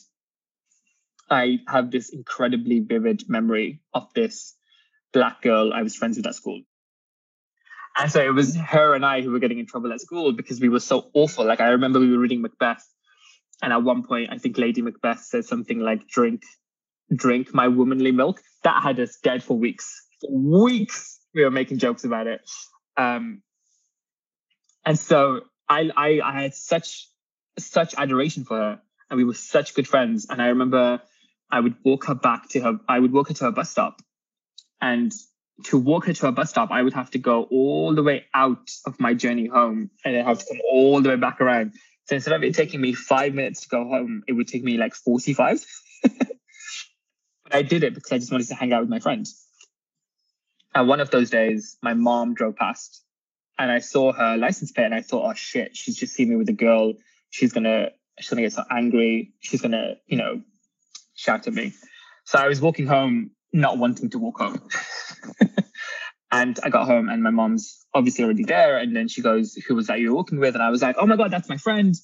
I 1.31 1.59
have 1.67 1.91
this 1.91 2.11
incredibly 2.11 2.81
vivid 2.81 3.29
memory 3.29 3.81
of 3.93 4.13
this 4.15 4.55
black 5.13 5.43
girl 5.43 5.73
I 5.73 5.83
was 5.83 5.97
friends 5.97 6.17
with 6.17 6.27
at 6.27 6.35
school. 6.35 6.63
And 7.97 8.11
so 8.11 8.21
it 8.21 8.35
was 8.35 8.57
her 8.57 8.95
and 8.95 9.07
I 9.07 9.23
who 9.23 9.31
were 9.31 9.39
getting 9.39 9.59
in 9.59 9.67
trouble 9.67 9.93
at 9.93 10.01
school 10.01 10.33
because 10.33 10.61
we 10.61 10.69
were 10.69 10.81
so 10.81 11.11
awful. 11.15 11.45
Like 11.45 11.61
I 11.61 11.69
remember 11.69 12.01
we 12.01 12.11
were 12.11 12.19
reading 12.19 12.43
Macbeth, 12.43 12.85
and 13.63 13.73
at 13.73 13.83
one 13.83 14.03
point 14.03 14.31
I 14.33 14.39
think 14.39 14.59
Lady 14.59 14.83
Macbeth 14.83 15.21
said 15.21 15.45
something 15.45 15.79
like 15.79 16.09
"drink, 16.09 16.43
drink 17.15 17.55
my 17.55 17.69
womanly 17.69 18.11
milk." 18.11 18.41
That 18.65 18.83
had 18.83 18.99
us 18.99 19.19
dead 19.23 19.43
for 19.43 19.57
weeks. 19.57 20.03
For 20.21 20.31
weeks 20.33 21.21
we 21.35 21.45
were 21.45 21.51
making 21.51 21.79
jokes 21.79 22.05
about 22.05 22.27
it. 22.27 22.41
Um, 22.97 23.43
and 24.85 24.99
so 24.99 25.43
I, 25.69 25.91
I 25.97 26.21
I 26.23 26.43
had 26.43 26.55
such 26.55 27.09
such 27.59 27.95
adoration 27.97 28.45
for 28.45 28.57
her, 28.57 28.81
and 29.09 29.17
we 29.17 29.25
were 29.25 29.35
such 29.35 29.75
good 29.75 29.87
friends. 29.87 30.27
And 30.29 30.43
I 30.43 30.49
remember 30.49 31.01
I 31.51 31.61
would 31.61 31.77
walk 31.85 32.07
her 32.07 32.15
back 32.15 32.49
to 32.51 32.61
her, 32.61 32.81
I 32.89 32.99
would 32.99 33.13
walk 33.13 33.29
her 33.29 33.35
to 33.35 33.45
her 33.45 33.53
bus 33.53 33.71
stop. 33.71 34.03
And 34.81 35.13
to 35.65 35.79
walk 35.79 36.07
her 36.07 36.13
to 36.13 36.27
a 36.27 36.33
bus 36.33 36.51
stop, 36.51 36.71
I 36.71 36.83
would 36.83 36.95
have 36.95 37.11
to 37.13 37.19
go 37.19 37.45
all 37.45 37.95
the 37.95 38.03
way 38.03 38.27
out 38.35 38.71
of 38.87 38.99
my 38.99 39.15
journey 39.15 39.47
home 39.47 39.91
and 40.05 40.15
then 40.15 40.25
have 40.25 40.41
to 40.41 40.47
come 40.47 40.61
all 40.71 41.01
the 41.01 41.11
way 41.11 41.17
back 41.17 41.41
around. 41.41 41.75
So 42.07 42.17
instead 42.17 42.35
of 42.35 42.43
it 42.43 42.55
taking 42.55 42.81
me 42.81 42.93
five 42.93 43.35
minutes 43.35 43.63
to 43.63 43.69
go 43.69 43.89
home, 43.89 44.25
it 44.27 44.33
would 44.33 44.49
take 44.49 44.65
me 44.65 44.77
like 44.77 44.95
45. 44.95 45.65
but 46.03 46.13
I 47.53 47.63
did 47.63 47.85
it 47.85 47.95
because 47.95 48.13
I 48.13 48.19
just 48.19 48.33
wanted 48.33 48.49
to 48.49 48.55
hang 48.55 48.73
out 48.73 48.81
with 48.81 48.91
my 48.91 48.99
friends. 48.99 49.47
And 50.75 50.89
one 50.89 51.01
of 51.01 51.11
those 51.11 51.31
days, 51.31 51.79
my 51.83 51.95
mom 51.95 52.35
drove 52.35 52.57
past 52.57 53.03
and 53.59 53.71
I 53.71 53.79
saw 53.79 54.13
her 54.13 54.37
license 54.37 54.73
plate 54.73 54.87
and 54.87 54.95
I 54.95 55.03
thought, 55.03 55.31
oh 55.31 55.35
shit, 55.35 55.77
she's 55.77 55.97
just 55.97 56.15
seen 56.15 56.29
me 56.29 56.37
with 56.37 56.49
a 56.49 56.55
girl. 56.55 56.95
She's 57.31 57.53
gonna 57.53 57.91
she's 58.19 58.29
gonna 58.29 58.43
get 58.43 58.53
so 58.53 58.65
angry. 58.71 59.33
She's 59.41 59.63
gonna, 59.63 59.95
you 60.07 60.17
know, 60.17 60.43
shout 61.15 61.47
at 61.47 61.55
me. 61.55 61.73
So 62.25 62.39
I 62.39 62.49
was 62.49 62.61
walking 62.61 62.87
home, 62.87 63.31
not 63.53 63.79
wanting 63.79 64.11
to 64.11 64.19
walk 64.19 64.39
home. 64.39 64.69
and 66.35 66.59
I 66.65 66.69
got 66.69 66.87
home 66.87 67.09
and 67.09 67.23
my 67.23 67.31
mom's 67.31 67.87
obviously 67.95 68.25
already 68.25 68.43
there. 68.43 68.77
And 68.77 68.95
then 68.95 69.07
she 69.07 69.23
goes, 69.23 69.55
Who 69.55 69.77
was 69.77 69.87
that 69.87 70.01
you 70.01 70.11
were 70.11 70.17
walking 70.17 70.41
with? 70.41 70.55
And 70.55 70.63
I 70.65 70.69
was 70.69 70.83
like, 70.83 70.97
Oh 70.99 71.07
my 71.07 71.15
God, 71.15 71.31
that's 71.31 71.49
my 71.49 71.59
friend. 71.59 71.95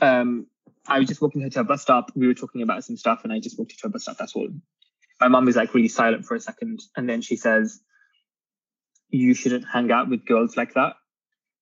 Um, 0.00 0.46
I 0.88 0.98
was 0.98 1.08
just 1.08 1.20
walking 1.20 1.42
her 1.42 1.50
to 1.50 1.60
a 1.60 1.64
bus 1.64 1.82
stop. 1.82 2.12
We 2.14 2.26
were 2.26 2.34
talking 2.34 2.62
about 2.62 2.82
some 2.82 2.96
stuff 2.96 3.20
and 3.22 3.32
I 3.32 3.40
just 3.40 3.58
walked 3.58 3.72
her 3.72 3.78
to 3.82 3.86
a 3.88 3.90
bus 3.90 4.02
stop. 4.04 4.16
That's 4.16 4.34
all. 4.34 4.48
My 5.20 5.28
mom 5.28 5.46
is 5.48 5.56
like 5.56 5.74
really 5.74 5.88
silent 5.88 6.24
for 6.24 6.34
a 6.34 6.40
second. 6.40 6.80
And 6.96 7.06
then 7.06 7.20
she 7.20 7.36
says, 7.36 7.78
You 9.10 9.34
shouldn't 9.34 9.66
hang 9.70 9.92
out 9.92 10.08
with 10.08 10.24
girls 10.24 10.56
like 10.56 10.72
that. 10.72 10.94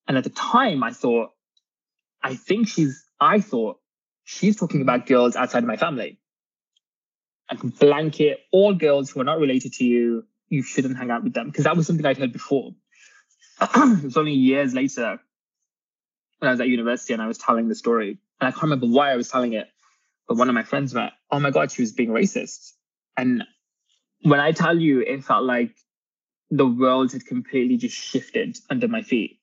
And 0.06 0.16
at 0.16 0.22
the 0.22 0.30
time 0.30 0.84
I 0.84 0.92
thought, 0.92 1.30
I 2.22 2.36
think 2.36 2.68
she's, 2.68 3.04
I 3.20 3.40
thought 3.40 3.80
she's 4.22 4.56
talking 4.56 4.80
about 4.80 5.06
girls 5.06 5.34
outside 5.34 5.64
of 5.64 5.68
my 5.68 5.76
family. 5.76 6.20
And 7.50 7.76
blanket 7.80 8.38
all 8.52 8.74
girls 8.74 9.10
who 9.10 9.20
are 9.20 9.24
not 9.24 9.40
related 9.40 9.72
to 9.74 9.84
you, 9.84 10.24
you 10.52 10.62
shouldn't 10.62 10.98
hang 10.98 11.10
out 11.10 11.24
with 11.24 11.32
them. 11.32 11.46
Because 11.46 11.64
that 11.64 11.76
was 11.76 11.86
something 11.86 12.04
I'd 12.04 12.18
heard 12.18 12.32
before. 12.32 12.74
it 13.60 14.04
was 14.04 14.18
only 14.18 14.34
years 14.34 14.74
later 14.74 15.18
when 16.38 16.48
I 16.48 16.52
was 16.52 16.60
at 16.60 16.68
university 16.68 17.14
and 17.14 17.22
I 17.22 17.26
was 17.26 17.38
telling 17.38 17.68
the 17.68 17.74
story. 17.74 18.18
And 18.38 18.48
I 18.48 18.50
can't 18.50 18.64
remember 18.64 18.86
why 18.86 19.12
I 19.12 19.16
was 19.16 19.30
telling 19.30 19.54
it. 19.54 19.68
But 20.28 20.36
one 20.36 20.50
of 20.50 20.54
my 20.54 20.62
friends 20.62 20.92
went, 20.92 21.14
Oh 21.30 21.40
my 21.40 21.50
God, 21.50 21.72
she 21.72 21.80
was 21.80 21.92
being 21.92 22.10
racist. 22.10 22.72
And 23.16 23.44
when 24.22 24.40
I 24.40 24.52
tell 24.52 24.78
you, 24.78 25.00
it 25.00 25.24
felt 25.24 25.44
like 25.44 25.74
the 26.50 26.66
world 26.66 27.12
had 27.12 27.24
completely 27.24 27.78
just 27.78 27.96
shifted 27.96 28.58
under 28.68 28.88
my 28.88 29.00
feet 29.00 29.40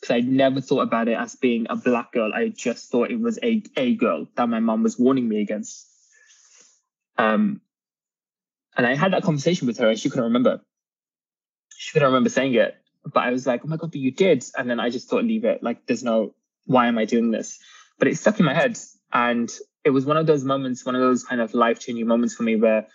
because 0.00 0.14
I'd 0.14 0.28
never 0.28 0.60
thought 0.60 0.82
about 0.82 1.08
it 1.08 1.18
as 1.18 1.34
being 1.34 1.66
a 1.70 1.76
black 1.76 2.12
girl. 2.12 2.32
I 2.32 2.48
just 2.50 2.88
thought 2.92 3.10
it 3.10 3.20
was 3.20 3.40
a 3.42 3.64
a 3.76 3.96
girl 3.96 4.28
that 4.36 4.48
my 4.48 4.60
mom 4.60 4.84
was 4.84 4.96
warning 4.96 5.28
me 5.28 5.40
against. 5.40 5.88
Um, 7.18 7.60
and 8.76 8.86
I 8.86 8.94
had 8.94 9.12
that 9.12 9.22
conversation 9.22 9.66
with 9.66 9.78
her, 9.78 9.88
and 9.88 9.98
she 9.98 10.08
couldn't 10.08 10.24
remember. 10.24 10.60
She 11.76 11.92
couldn't 11.92 12.08
remember 12.08 12.30
saying 12.30 12.54
it, 12.54 12.76
but 13.04 13.20
I 13.20 13.30
was 13.30 13.46
like, 13.46 13.62
"Oh 13.64 13.68
my 13.68 13.76
god, 13.76 13.90
but 13.90 14.00
you 14.00 14.10
did!" 14.10 14.44
And 14.56 14.68
then 14.68 14.80
I 14.80 14.90
just 14.90 15.08
thought, 15.08 15.24
"Leave 15.24 15.44
it. 15.44 15.62
Like, 15.62 15.86
there's 15.86 16.04
no. 16.04 16.34
Why 16.66 16.86
am 16.86 16.98
I 16.98 17.04
doing 17.04 17.30
this?" 17.30 17.58
But 17.98 18.08
it 18.08 18.16
stuck 18.16 18.38
in 18.38 18.46
my 18.46 18.54
head, 18.54 18.78
and 19.12 19.50
it 19.84 19.90
was 19.90 20.06
one 20.06 20.16
of 20.16 20.26
those 20.26 20.44
moments, 20.44 20.86
one 20.86 20.94
of 20.94 21.00
those 21.00 21.24
kind 21.24 21.40
of 21.40 21.54
life 21.54 21.80
changing 21.80 22.06
moments 22.06 22.34
for 22.34 22.44
me 22.44 22.56
where 22.56 22.86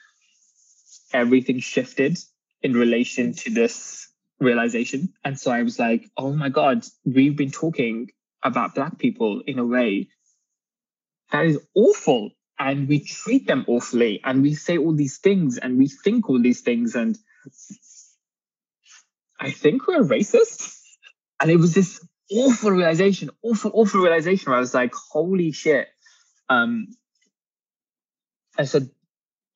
everything 1.14 1.60
shifted 1.60 2.18
in 2.62 2.74
relation 2.74 3.34
to 3.34 3.50
this 3.50 4.08
realization. 4.40 5.14
And 5.24 5.40
so 5.40 5.52
I 5.52 5.64
was 5.64 5.80
like, 5.80 6.10
oh 6.18 6.34
my 6.34 6.50
God, 6.50 6.86
we've 7.06 7.36
been 7.36 7.52
talking 7.52 8.12
about 8.44 8.76
Black 8.76 8.98
people 8.98 9.42
in 9.46 9.60
a 9.60 9.66
way 9.66 10.10
that 11.32 11.46
is 11.46 11.60
awful. 11.76 12.32
And 12.60 12.88
we 12.88 13.00
treat 13.00 13.48
them 13.48 13.66
awfully. 13.68 14.22
And 14.24 14.42
we 14.42 14.56
say 14.56 14.78
all 14.78 14.94
these 14.94 15.18
things 15.18 15.58
and 15.58 15.78
we 15.78 15.88
think 15.88 16.30
all 16.30 16.42
these 16.42 16.62
things. 16.62 16.96
And 16.96 17.18
I 19.40 19.52
think 19.52 19.88
we're 19.88 20.04
racist. 20.04 20.74
And 21.40 21.52
it 21.52 21.58
was 21.58 21.74
this 21.74 22.04
awful 22.32 22.72
realization, 22.72 23.30
awful, 23.44 23.72
awful 23.74 24.02
realization 24.02 24.50
where 24.50 24.58
I 24.58 24.62
was 24.62 24.74
like, 24.74 24.94
holy 24.94 25.52
shit. 25.52 25.88
Um, 26.50 26.88
and 28.58 28.68
so 28.68 28.82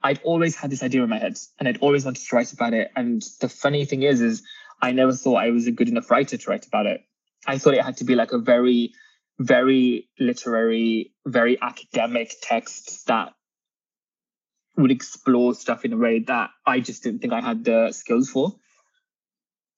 I'd 0.04 0.22
always 0.24 0.56
had 0.56 0.70
this 0.70 0.84
idea 0.84 1.04
in 1.04 1.10
my 1.10 1.20
head 1.20 1.38
and 1.60 1.68
I'd 1.68 1.80
always 1.80 2.06
wanted 2.06 2.24
to 2.24 2.36
write 2.36 2.54
about 2.54 2.74
it. 2.74 2.92
And 2.96 3.24
the 3.40 3.50
funny 3.50 3.86
thing 3.86 4.04
is, 4.04 4.22
is 4.22 4.44
I 4.82 4.92
never 4.92 5.14
thought 5.14 5.36
I 5.36 5.52
was 5.52 5.68
a 5.68 5.72
good 5.72 5.90
enough 5.90 6.10
writer 6.10 6.38
to 6.38 6.50
write 6.50 6.66
about 6.66 6.86
it. 6.86 7.02
I 7.46 7.58
thought 7.58 7.74
it 7.74 7.84
had 7.84 7.98
to 7.98 8.04
be 8.04 8.16
like 8.16 8.32
a 8.32 8.38
very, 8.38 8.94
very 9.42 10.10
literary, 10.20 11.14
very 11.26 11.60
academic 11.62 12.34
texts 12.42 13.04
that 13.04 13.34
would 14.78 14.92
explore 14.92 15.54
stuff 15.54 15.84
in 15.84 15.94
a 15.94 15.98
way 15.98 16.20
that 16.20 16.52
I 16.66 16.80
just 16.80 17.04
didn't 17.04 17.22
think 17.22 17.34
I 17.34 17.42
had 17.42 17.64
the 17.64 17.92
skills 17.92 18.30
for. 18.30 18.56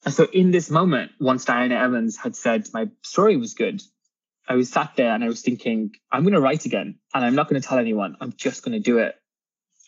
And 0.06 0.14
so 0.14 0.26
in 0.26 0.52
this 0.52 0.70
moment, 0.70 1.12
once 1.20 1.46
Diana 1.46 1.76
Evans 1.76 2.18
had 2.18 2.36
said 2.36 2.68
my 2.74 2.90
story 3.02 3.38
was 3.38 3.54
good, 3.54 3.82
I 4.48 4.56
was 4.56 4.70
sat 4.70 4.96
there 4.98 5.14
and 5.14 5.24
I 5.24 5.28
was 5.28 5.42
thinking, 5.42 5.92
I'm 6.12 6.24
going 6.24 6.34
to 6.34 6.42
write 6.42 6.66
again 6.66 7.00
and 7.14 7.24
I'm 7.24 7.36
not 7.36 7.50
going 7.50 7.62
to 7.62 7.68
tell 7.68 7.80
anyone. 7.80 8.18
I'm 8.20 8.34
just 8.34 8.64
going 8.64 8.74
to 8.74 8.80
do 8.80 8.98
it. 8.98 9.16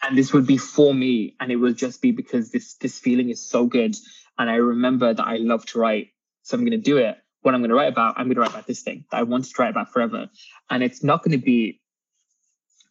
And 0.01 0.17
this 0.17 0.31
would 0.31 0.47
be 0.47 0.57
for 0.57 0.93
me. 0.93 1.35
And 1.39 1.51
it 1.51 1.57
will 1.57 1.73
just 1.73 2.01
be 2.01 2.11
because 2.11 2.51
this, 2.51 2.75
this 2.75 2.97
feeling 2.97 3.29
is 3.29 3.45
so 3.45 3.65
good 3.65 3.95
and 4.37 4.49
I 4.49 4.55
remember 4.55 5.13
that 5.13 5.27
I 5.27 5.37
love 5.37 5.65
to 5.67 5.79
write. 5.79 6.09
So 6.43 6.55
I'm 6.55 6.61
going 6.61 6.71
to 6.71 6.77
do 6.77 6.97
it. 6.97 7.17
What 7.45 7.53
I'm 7.53 7.61
going 7.61 7.69
to 7.69 7.75
write 7.75 7.89
about, 7.93 8.15
I'm 8.17 8.25
going 8.25 8.33
to 8.37 8.41
write 8.41 8.49
about 8.49 8.65
this 8.65 8.81
thing 8.81 9.05
that 9.11 9.19
I 9.19 9.21
wanted 9.21 9.53
to 9.53 9.61
write 9.61 9.69
about 9.69 9.93
forever. 9.93 10.29
And 10.67 10.81
it's 10.81 11.03
not 11.03 11.23
going 11.23 11.39
to 11.39 11.45
be 11.45 11.79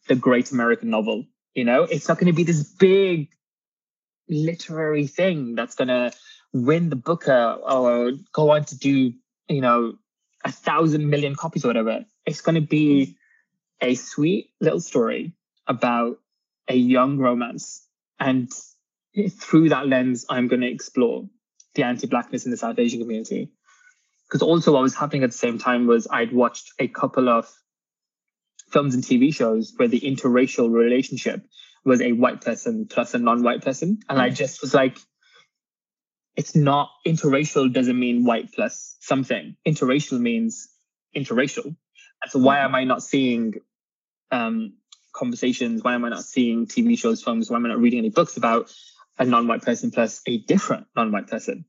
the 0.07 0.15
great 0.15 0.53
American 0.53 0.89
novel. 0.89 1.25
You 1.53 1.65
know, 1.65 1.83
it's 1.83 2.07
not 2.07 2.19
going 2.19 2.27
to 2.27 2.33
be 2.33 2.45
this 2.45 2.63
big 2.63 3.27
literary 4.29 5.07
thing 5.07 5.55
that's 5.55 5.75
going 5.75 5.89
to 5.89 6.13
win 6.53 6.87
the 6.89 6.95
Booker 6.95 7.57
or 7.61 8.13
go 8.31 8.51
on 8.51 8.63
to 8.63 8.77
do, 8.77 9.11
you 9.49 9.59
know, 9.59 9.95
a 10.45 10.53
thousand 10.53 11.09
million 11.09 11.35
copies 11.35 11.65
or 11.65 11.67
whatever. 11.67 12.05
It's 12.25 12.39
going 12.39 12.55
to 12.55 12.61
be 12.61 13.17
a 13.81 13.95
sweet 13.95 14.51
little 14.61 14.79
story 14.79 15.33
about 15.67 16.17
a 16.69 16.75
young 16.77 17.17
romance. 17.17 17.85
And 18.21 18.49
through 19.31 19.67
that 19.67 19.87
lens, 19.87 20.25
I'm 20.29 20.47
going 20.47 20.61
to 20.61 20.71
explore 20.71 21.25
the 21.73 21.83
anti-blackness 21.83 22.45
in 22.45 22.51
the 22.51 22.57
South 22.57 22.79
Asian 22.79 23.01
community. 23.01 23.51
Because 24.27 24.41
also 24.41 24.73
what 24.73 24.81
was 24.81 24.95
happening 24.95 25.23
at 25.23 25.31
the 25.31 25.37
same 25.37 25.59
time 25.59 25.87
was 25.87 26.07
I'd 26.09 26.33
watched 26.33 26.71
a 26.79 26.87
couple 26.87 27.29
of 27.29 27.47
films 28.71 28.95
and 28.95 29.03
TV 29.03 29.33
shows 29.33 29.73
where 29.77 29.87
the 29.87 29.99
interracial 29.99 30.71
relationship 30.71 31.45
was 31.83 32.01
a 32.01 32.11
white 32.11 32.41
person 32.41 32.87
plus 32.89 33.13
a 33.13 33.19
non-white 33.19 33.63
person. 33.63 33.99
And 34.09 34.19
I 34.19 34.31
just 34.31 34.61
was 34.61 34.73
like, 34.73 34.97
it's 36.35 36.55
not 36.55 36.89
interracial 37.05 37.71
doesn't 37.71 37.97
mean 37.97 38.25
white 38.25 38.51
plus 38.51 38.97
something. 38.99 39.55
Interracial 39.65 40.19
means 40.19 40.67
interracial. 41.15 41.65
And 41.65 42.31
so 42.31 42.39
why 42.39 42.59
am 42.59 42.73
I 42.73 42.83
not 42.83 43.03
seeing 43.03 43.53
um, 44.31 44.73
conversations? 45.13 45.83
Why 45.83 45.93
am 45.93 46.03
I 46.03 46.09
not 46.09 46.23
seeing 46.23 46.65
TV 46.65 46.97
shows, 46.97 47.21
films? 47.21 47.51
Why 47.51 47.57
am 47.57 47.65
I 47.65 47.69
not 47.69 47.79
reading 47.79 47.99
any 47.99 48.09
books 48.09 48.35
about 48.35 48.71
a 49.17 49.25
non-white 49.25 49.61
person 49.61 49.91
plus 49.91 50.21
a 50.25 50.37
different 50.37 50.87
non-white 50.95 51.27
person. 51.27 51.65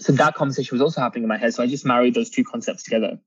So 0.00 0.12
that 0.12 0.34
conversation 0.34 0.74
was 0.74 0.80
also 0.82 1.00
happening 1.02 1.24
in 1.24 1.28
my 1.28 1.36
head. 1.36 1.52
So 1.52 1.62
I 1.62 1.66
just 1.66 1.84
married 1.84 2.14
those 2.14 2.30
two 2.30 2.42
concepts 2.42 2.82
together. 2.82 3.18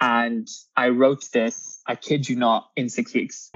And 0.00 0.46
I 0.76 0.90
wrote 0.90 1.30
this, 1.32 1.80
I 1.86 1.94
kid 1.94 2.28
you 2.28 2.36
not, 2.36 2.68
in 2.76 2.90
six 2.90 3.14
weeks. 3.14 3.50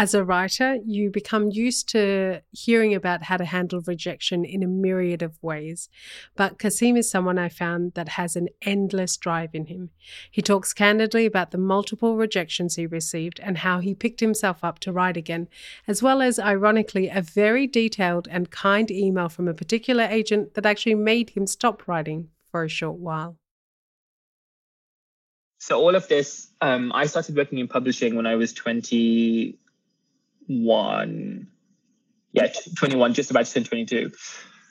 As 0.00 0.14
a 0.14 0.22
writer, 0.22 0.78
you 0.86 1.10
become 1.10 1.50
used 1.50 1.88
to 1.88 2.40
hearing 2.52 2.94
about 2.94 3.24
how 3.24 3.36
to 3.36 3.44
handle 3.44 3.80
rejection 3.84 4.44
in 4.44 4.62
a 4.62 4.68
myriad 4.68 5.22
of 5.22 5.42
ways. 5.42 5.88
But 6.36 6.56
Kasim 6.56 6.96
is 6.96 7.10
someone 7.10 7.36
I 7.36 7.48
found 7.48 7.94
that 7.94 8.10
has 8.10 8.36
an 8.36 8.48
endless 8.62 9.16
drive 9.16 9.56
in 9.56 9.66
him. 9.66 9.90
He 10.30 10.40
talks 10.40 10.72
candidly 10.72 11.26
about 11.26 11.50
the 11.50 11.58
multiple 11.58 12.16
rejections 12.16 12.76
he 12.76 12.86
received 12.86 13.40
and 13.40 13.58
how 13.58 13.80
he 13.80 13.92
picked 13.92 14.20
himself 14.20 14.62
up 14.62 14.78
to 14.80 14.92
write 14.92 15.16
again, 15.16 15.48
as 15.88 16.00
well 16.00 16.22
as, 16.22 16.38
ironically, 16.38 17.08
a 17.08 17.20
very 17.20 17.66
detailed 17.66 18.28
and 18.30 18.52
kind 18.52 18.92
email 18.92 19.28
from 19.28 19.48
a 19.48 19.54
particular 19.54 20.04
agent 20.04 20.54
that 20.54 20.64
actually 20.64 20.94
made 20.94 21.30
him 21.30 21.44
stop 21.44 21.88
writing 21.88 22.28
for 22.52 22.62
a 22.62 22.68
short 22.68 22.98
while. 23.00 23.36
So 25.58 25.80
all 25.80 25.96
of 25.96 26.06
this, 26.06 26.52
um, 26.60 26.92
I 26.94 27.06
started 27.06 27.36
working 27.36 27.58
in 27.58 27.66
publishing 27.66 28.14
when 28.14 28.28
I 28.28 28.36
was 28.36 28.52
20, 28.52 29.58
21, 30.48 31.46
yeah, 32.32 32.48
21, 32.76 33.14
just 33.14 33.30
about 33.30 33.46
to 33.46 33.52
turn 33.52 33.64
22. 33.64 34.12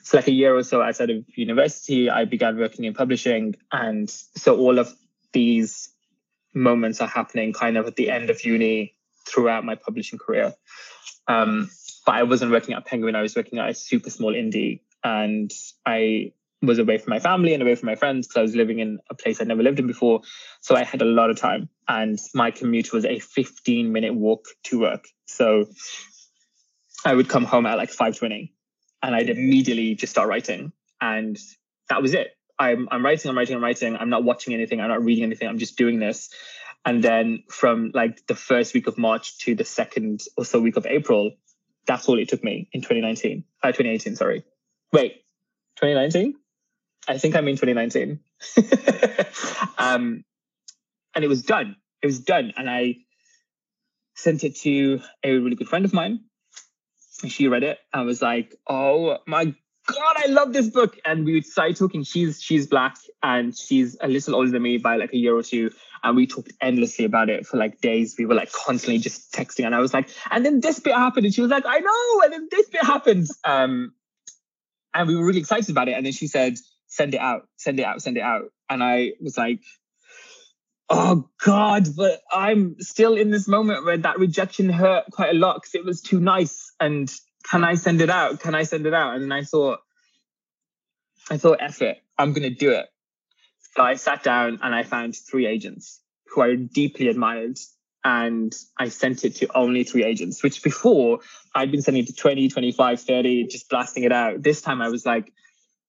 So 0.02 0.16
like 0.16 0.26
a 0.26 0.32
year 0.32 0.56
or 0.56 0.62
so 0.62 0.82
outside 0.82 1.10
of 1.10 1.24
university, 1.36 2.10
I 2.10 2.24
began 2.24 2.58
working 2.58 2.84
in 2.84 2.94
publishing. 2.94 3.54
And 3.70 4.10
so 4.10 4.56
all 4.58 4.78
of 4.78 4.92
these 5.32 5.90
moments 6.54 7.00
are 7.00 7.08
happening 7.08 7.52
kind 7.52 7.76
of 7.76 7.86
at 7.86 7.96
the 7.96 8.10
end 8.10 8.30
of 8.30 8.44
uni 8.44 8.94
throughout 9.26 9.64
my 9.64 9.76
publishing 9.76 10.18
career. 10.18 10.54
Um, 11.28 11.70
but 12.06 12.14
I 12.14 12.22
wasn't 12.24 12.50
working 12.50 12.74
at 12.74 12.86
Penguin. 12.86 13.14
I 13.14 13.22
was 13.22 13.36
working 13.36 13.58
at 13.58 13.68
a 13.68 13.74
super 13.74 14.10
small 14.10 14.32
indie, 14.32 14.80
and 15.04 15.52
I 15.84 16.32
was 16.62 16.78
away 16.78 16.98
from 16.98 17.10
my 17.10 17.20
family 17.20 17.54
and 17.54 17.62
away 17.62 17.74
from 17.74 17.86
my 17.86 17.94
friends 17.94 18.26
because 18.26 18.38
I 18.38 18.42
was 18.42 18.56
living 18.56 18.80
in 18.80 18.98
a 19.10 19.14
place 19.14 19.40
I'd 19.40 19.48
never 19.48 19.62
lived 19.62 19.78
in 19.78 19.86
before. 19.86 20.22
So 20.60 20.74
I 20.74 20.82
had 20.82 21.02
a 21.02 21.04
lot 21.04 21.30
of 21.30 21.38
time, 21.38 21.68
and 21.86 22.18
my 22.34 22.50
commute 22.50 22.92
was 22.92 23.04
a 23.04 23.18
15 23.18 23.92
minute 23.92 24.14
walk 24.14 24.46
to 24.64 24.80
work. 24.80 25.04
So 25.26 25.66
I 27.04 27.14
would 27.14 27.28
come 27.28 27.44
home 27.44 27.66
at 27.66 27.78
like 27.78 27.90
5:20, 27.90 28.52
and 29.02 29.14
I'd 29.14 29.30
immediately 29.30 29.94
just 29.94 30.10
start 30.10 30.28
writing, 30.28 30.72
and 31.00 31.38
that 31.88 32.02
was 32.02 32.14
it. 32.14 32.36
I'm 32.58 32.88
I'm 32.90 33.04
writing, 33.04 33.28
I'm 33.28 33.38
writing, 33.38 33.56
I'm 33.56 33.62
writing. 33.62 33.96
I'm 33.96 34.10
not 34.10 34.24
watching 34.24 34.54
anything. 34.54 34.80
I'm 34.80 34.88
not 34.88 35.04
reading 35.04 35.24
anything. 35.24 35.48
I'm 35.48 35.58
just 35.58 35.78
doing 35.78 36.00
this. 36.00 36.30
And 36.84 37.02
then 37.02 37.44
from 37.48 37.90
like 37.94 38.26
the 38.26 38.34
first 38.34 38.74
week 38.74 38.86
of 38.86 38.98
March 38.98 39.38
to 39.38 39.54
the 39.54 39.64
second 39.64 40.22
or 40.36 40.44
so 40.44 40.60
week 40.60 40.76
of 40.76 40.86
April, 40.86 41.32
that's 41.86 42.08
all 42.08 42.18
it 42.18 42.28
took 42.28 42.42
me 42.42 42.68
in 42.72 42.80
2019. 42.80 43.44
Uh, 43.62 43.68
2018, 43.68 44.16
sorry. 44.16 44.44
Wait, 44.92 45.24
2019? 45.76 46.34
I 47.08 47.18
think 47.18 47.34
I 47.34 47.40
mean 47.40 47.56
2019. 47.56 48.20
um, 49.78 50.24
and 51.14 51.24
it 51.24 51.28
was 51.28 51.42
done. 51.42 51.76
It 52.02 52.06
was 52.06 52.20
done. 52.20 52.52
And 52.56 52.68
I 52.68 52.98
sent 54.14 54.44
it 54.44 54.56
to 54.56 55.00
a 55.24 55.32
really 55.38 55.56
good 55.56 55.68
friend 55.68 55.84
of 55.84 55.94
mine. 55.94 56.20
She 57.26 57.48
read 57.48 57.64
it 57.64 57.78
and 57.92 58.06
was 58.06 58.22
like, 58.22 58.54
oh 58.68 59.18
my 59.26 59.46
God, 59.86 60.16
I 60.18 60.26
love 60.26 60.52
this 60.52 60.68
book. 60.68 60.98
And 61.04 61.24
we 61.24 61.40
started 61.40 61.76
talking. 61.76 62.04
She's 62.04 62.40
she's 62.42 62.66
black 62.66 62.96
and 63.22 63.56
she's 63.56 63.96
a 64.00 64.06
little 64.06 64.34
older 64.34 64.50
than 64.50 64.62
me 64.62 64.76
by 64.76 64.96
like 64.96 65.12
a 65.12 65.16
year 65.16 65.34
or 65.34 65.42
two. 65.42 65.70
And 66.04 66.14
we 66.14 66.26
talked 66.26 66.52
endlessly 66.60 67.04
about 67.06 67.30
it 67.30 67.46
for 67.46 67.56
like 67.56 67.80
days. 67.80 68.14
We 68.18 68.26
were 68.26 68.34
like 68.34 68.52
constantly 68.52 68.98
just 68.98 69.32
texting. 69.32 69.64
And 69.64 69.74
I 69.74 69.80
was 69.80 69.94
like, 69.94 70.10
and 70.30 70.44
then 70.44 70.60
this 70.60 70.78
bit 70.78 70.94
happened. 70.94 71.26
And 71.26 71.34
she 71.34 71.40
was 71.40 71.50
like, 71.50 71.64
I 71.66 71.78
know. 71.80 72.20
And 72.22 72.32
then 72.32 72.48
this 72.50 72.68
bit 72.68 72.84
happened. 72.84 73.28
Um, 73.44 73.94
and 74.94 75.08
we 75.08 75.16
were 75.16 75.24
really 75.24 75.40
excited 75.40 75.70
about 75.70 75.88
it. 75.88 75.92
And 75.92 76.04
then 76.04 76.12
she 76.12 76.26
said, 76.26 76.58
send 76.88 77.14
it 77.14 77.20
out, 77.20 77.48
send 77.56 77.78
it 77.78 77.84
out, 77.84 78.02
send 78.02 78.16
it 78.16 78.22
out. 78.22 78.50
And 78.68 78.82
I 78.82 79.12
was 79.20 79.38
like, 79.38 79.60
oh 80.90 81.28
God, 81.44 81.86
but 81.96 82.20
I'm 82.32 82.76
still 82.80 83.14
in 83.14 83.30
this 83.30 83.46
moment 83.46 83.84
where 83.84 83.98
that 83.98 84.18
rejection 84.18 84.68
hurt 84.68 85.04
quite 85.12 85.30
a 85.30 85.38
lot 85.38 85.56
because 85.56 85.74
it 85.74 85.84
was 85.84 86.00
too 86.00 86.18
nice. 86.18 86.72
And 86.80 87.12
can 87.48 87.62
I 87.62 87.74
send 87.74 88.00
it 88.00 88.10
out? 88.10 88.40
Can 88.40 88.54
I 88.54 88.62
send 88.62 88.86
it 88.86 88.94
out? 88.94 89.14
And 89.14 89.24
then 89.24 89.32
I 89.32 89.44
thought, 89.44 89.80
I 91.30 91.36
thought, 91.36 91.58
F 91.60 91.82
it, 91.82 91.98
I'm 92.18 92.32
going 92.32 92.48
to 92.48 92.54
do 92.54 92.70
it. 92.70 92.86
So 93.76 93.82
I 93.82 93.94
sat 93.94 94.22
down 94.22 94.60
and 94.62 94.74
I 94.74 94.82
found 94.82 95.14
three 95.14 95.46
agents 95.46 96.00
who 96.26 96.42
I 96.42 96.54
deeply 96.54 97.08
admired. 97.08 97.58
And 98.04 98.54
I 98.78 98.88
sent 98.88 99.24
it 99.24 99.36
to 99.36 99.48
only 99.54 99.84
three 99.84 100.04
agents, 100.04 100.42
which 100.42 100.62
before 100.62 101.18
I'd 101.54 101.70
been 101.70 101.82
sending 101.82 102.06
to 102.06 102.14
20, 102.14 102.48
25, 102.48 103.00
30, 103.00 103.46
just 103.48 103.68
blasting 103.68 104.04
it 104.04 104.12
out. 104.12 104.42
This 104.42 104.62
time 104.62 104.80
I 104.80 104.88
was 104.88 105.04
like 105.04 105.32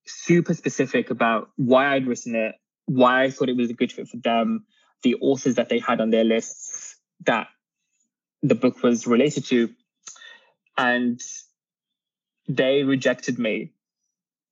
super 0.10 0.54
specific 0.54 1.10
about 1.10 1.50
why 1.56 1.94
I'd 1.94 2.08
written 2.08 2.36
it, 2.36 2.56
why 2.86 3.24
I 3.24 3.32
thought 3.32 3.50
it 3.50 3.58
was 3.58 3.70
a 3.70 3.74
good 3.74 3.92
fit 3.92 4.08
for 4.08 4.18
them, 4.18 4.66
the 5.04 5.16
authors 5.22 5.56
that 5.56 5.70
they 5.70 5.80
had 5.80 6.02
on 6.02 6.10
their 6.10 6.24
lists 6.24 6.98
that 7.26 7.48
the 8.42 8.56
book 8.56 8.82
was 8.84 9.08
related 9.08 9.46
to. 9.46 9.70
And 10.78 11.22
they 12.48 12.84
rejected 12.84 13.38
me, 13.38 13.74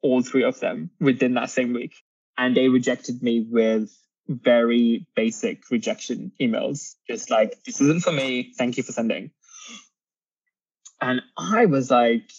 all 0.01 0.21
three 0.21 0.43
of 0.43 0.59
them, 0.59 0.91
within 0.99 1.33
that 1.35 1.49
same 1.49 1.73
week. 1.73 1.95
And 2.37 2.55
they 2.55 2.69
rejected 2.69 3.23
me 3.23 3.45
with 3.49 3.91
very 4.27 5.07
basic 5.15 5.71
rejection 5.71 6.31
emails, 6.39 6.95
just 7.09 7.31
like, 7.31 7.63
this 7.63 7.81
isn't 7.81 8.03
for 8.03 8.11
me. 8.11 8.53
Thank 8.57 8.77
you 8.77 8.83
for 8.83 8.91
sending. 8.91 9.31
And 11.01 11.21
I 11.37 11.65
was 11.65 11.89
like, 11.89 12.29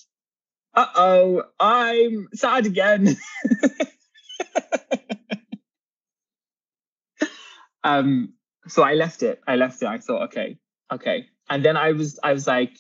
uh 0.79 0.87
oh, 0.97 1.43
I'm 1.59 2.29
sad 2.35 2.67
again. 2.67 3.17
um, 7.85 8.35
so 8.67 8.83
I 8.83 8.95
left 8.95 9.23
it. 9.23 9.41
I 9.47 9.57
left 9.57 9.83
it. 9.83 9.87
I 9.87 9.99
thought, 9.99 10.23
okay, 10.29 10.59
okay. 10.93 11.27
And 11.51 11.65
then 11.65 11.77
I 11.77 11.93
was, 11.93 12.19
I 12.23 12.33
was 12.33 12.47
like, 12.47 12.77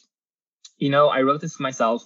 you 0.77 0.91
know, 0.91 1.09
I 1.09 1.23
wrote 1.23 1.41
this 1.41 1.57
for 1.57 1.63
myself 1.63 2.05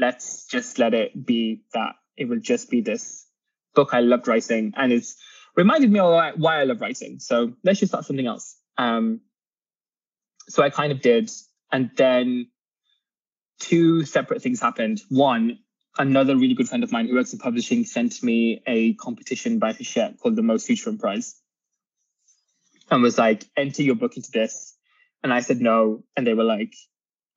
let's 0.00 0.46
just 0.46 0.78
let 0.78 0.94
it 0.94 1.26
be 1.26 1.62
that 1.74 1.94
it 2.16 2.28
will 2.28 2.40
just 2.40 2.70
be 2.70 2.80
this 2.80 3.26
book 3.74 3.90
I 3.92 4.00
loved 4.00 4.26
writing 4.26 4.72
and 4.76 4.92
it's 4.92 5.16
reminded 5.54 5.92
me 5.92 6.00
of 6.00 6.34
why 6.38 6.60
I 6.60 6.64
love 6.64 6.80
writing. 6.80 7.18
So 7.20 7.52
let's 7.62 7.78
just 7.78 7.90
start 7.90 8.06
something 8.06 8.26
else. 8.26 8.56
Um, 8.78 9.20
so 10.48 10.62
I 10.62 10.70
kind 10.70 10.90
of 10.90 11.00
did. 11.00 11.30
And 11.70 11.90
then 11.96 12.48
two 13.60 14.04
separate 14.04 14.42
things 14.42 14.60
happened. 14.60 15.00
One, 15.08 15.58
another 15.96 16.36
really 16.36 16.54
good 16.54 16.68
friend 16.68 16.82
of 16.82 16.90
mine 16.90 17.06
who 17.06 17.14
works 17.14 17.32
in 17.32 17.38
publishing 17.38 17.84
sent 17.84 18.22
me 18.22 18.62
a 18.66 18.94
competition 18.94 19.58
by 19.58 19.72
Hachette 19.72 20.18
called 20.18 20.36
the 20.36 20.42
Mo 20.42 20.56
Siewcharran 20.56 20.98
Prize 20.98 21.40
and 22.90 23.02
was 23.02 23.18
like, 23.18 23.44
enter 23.56 23.82
your 23.82 23.94
book 23.94 24.16
into 24.16 24.30
this. 24.32 24.76
And 25.22 25.32
I 25.32 25.40
said 25.40 25.60
no. 25.60 26.02
And 26.16 26.26
they 26.26 26.34
were 26.34 26.44
like, 26.44 26.74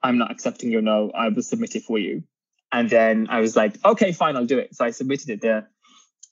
I'm 0.02 0.18
not 0.18 0.32
accepting 0.32 0.72
your 0.72 0.82
no. 0.82 1.12
I 1.14 1.30
will 1.30 1.44
submit 1.44 1.76
it 1.76 1.84
for 1.84 2.00
you. 2.00 2.24
And 2.72 2.90
then 2.90 3.28
I 3.30 3.40
was 3.40 3.56
like, 3.56 3.76
okay, 3.86 4.12
fine, 4.14 4.36
I'll 4.36 4.46
do 4.46 4.58
it. 4.58 4.76
So 4.76 4.84
I 4.86 4.90
submitted 4.92 5.30
it 5.30 5.42
there. 5.42 5.70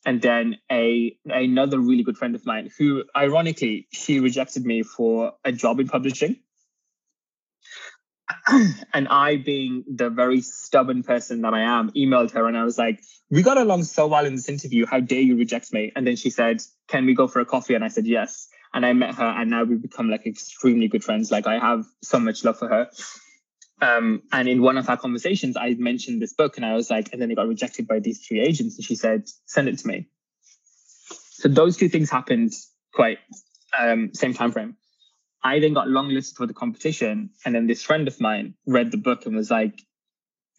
And 0.04 0.20
then 0.22 0.58
a 0.72 1.16
another 1.26 1.80
really 1.80 2.02
good 2.02 2.18
friend 2.18 2.34
of 2.34 2.44
mine, 2.44 2.72
who 2.80 3.04
ironically 3.16 3.88
she 3.92 4.20
rejected 4.20 4.66
me 4.66 4.82
for 4.82 5.34
a 5.46 5.52
job 5.52 5.80
in 5.80 5.88
publishing. 5.88 6.38
and 8.94 9.08
I, 9.08 9.38
being 9.38 9.84
the 9.88 10.10
very 10.10 10.42
stubborn 10.42 11.04
person 11.04 11.42
that 11.42 11.54
I 11.54 11.62
am, 11.62 11.92
emailed 11.92 12.32
her 12.32 12.48
and 12.48 12.58
I 12.58 12.64
was 12.64 12.78
like, 12.78 13.02
"We 13.30 13.42
got 13.42 13.58
along 13.58 13.84
so 13.84 14.08
well 14.08 14.26
in 14.26 14.36
this 14.36 14.50
interview. 14.50 14.86
How 14.86 15.00
dare 15.00 15.22
you 15.22 15.38
reject 15.38 15.74
me?" 15.74 15.92
And 15.96 16.06
then 16.06 16.16
she 16.16 16.30
said, 16.30 16.62
"Can 16.88 17.06
we 17.06 17.14
go 17.14 17.28
for 17.28 17.40
a 17.40 17.46
coffee?" 17.46 17.74
And 17.74 17.84
I 17.84 17.90
said, 17.90 18.06
"Yes." 18.06 18.50
And 18.74 18.86
I 18.86 18.94
met 18.94 19.16
her, 19.16 19.26
and 19.26 19.50
now 19.50 19.64
we've 19.64 19.82
become 19.82 20.10
like 20.10 20.26
extremely 20.26 20.88
good 20.88 21.04
friends. 21.04 21.32
Like 21.32 21.46
I 21.46 21.60
have 21.60 21.86
so 22.02 22.20
much 22.20 22.44
love 22.44 22.58
for 22.58 22.70
her. 22.70 22.90
Um, 23.82 24.22
and 24.32 24.48
in 24.48 24.62
one 24.62 24.78
of 24.78 24.88
our 24.90 24.98
conversations, 24.98 25.58
I 25.58 25.74
mentioned 25.74 26.22
this 26.22 26.34
book 26.34 26.56
and 26.56 26.66
I 26.66 26.76
was 26.76 26.92
like, 26.92 27.12
and 27.12 27.22
then 27.22 27.32
it 27.32 27.36
got 27.36 27.48
rejected 27.48 27.88
by 27.88 28.00
these 28.00 28.26
three 28.26 28.40
agents. 28.40 28.78
And 28.78 28.86
she 28.86 28.96
said, 28.96 29.24
send 29.46 29.68
it 29.68 29.80
to 29.80 29.88
me. 29.88 30.08
So 31.32 31.50
those 31.50 31.78
two 31.78 31.90
things 31.90 32.10
happened 32.10 32.54
quite 32.94 33.18
um, 33.78 34.12
same 34.14 34.36
time 34.36 34.52
frame. 34.52 34.78
I 35.44 35.60
then 35.60 35.74
got 35.74 35.88
longlisted 35.88 36.36
for 36.36 36.46
the 36.46 36.54
competition. 36.54 37.32
And 37.46 37.56
then 37.56 37.68
this 37.68 37.84
friend 37.84 38.08
of 38.08 38.20
mine 38.22 38.56
read 38.66 38.92
the 38.92 38.98
book 38.98 39.26
and 39.26 39.36
was 39.36 39.50
like, 39.50 39.82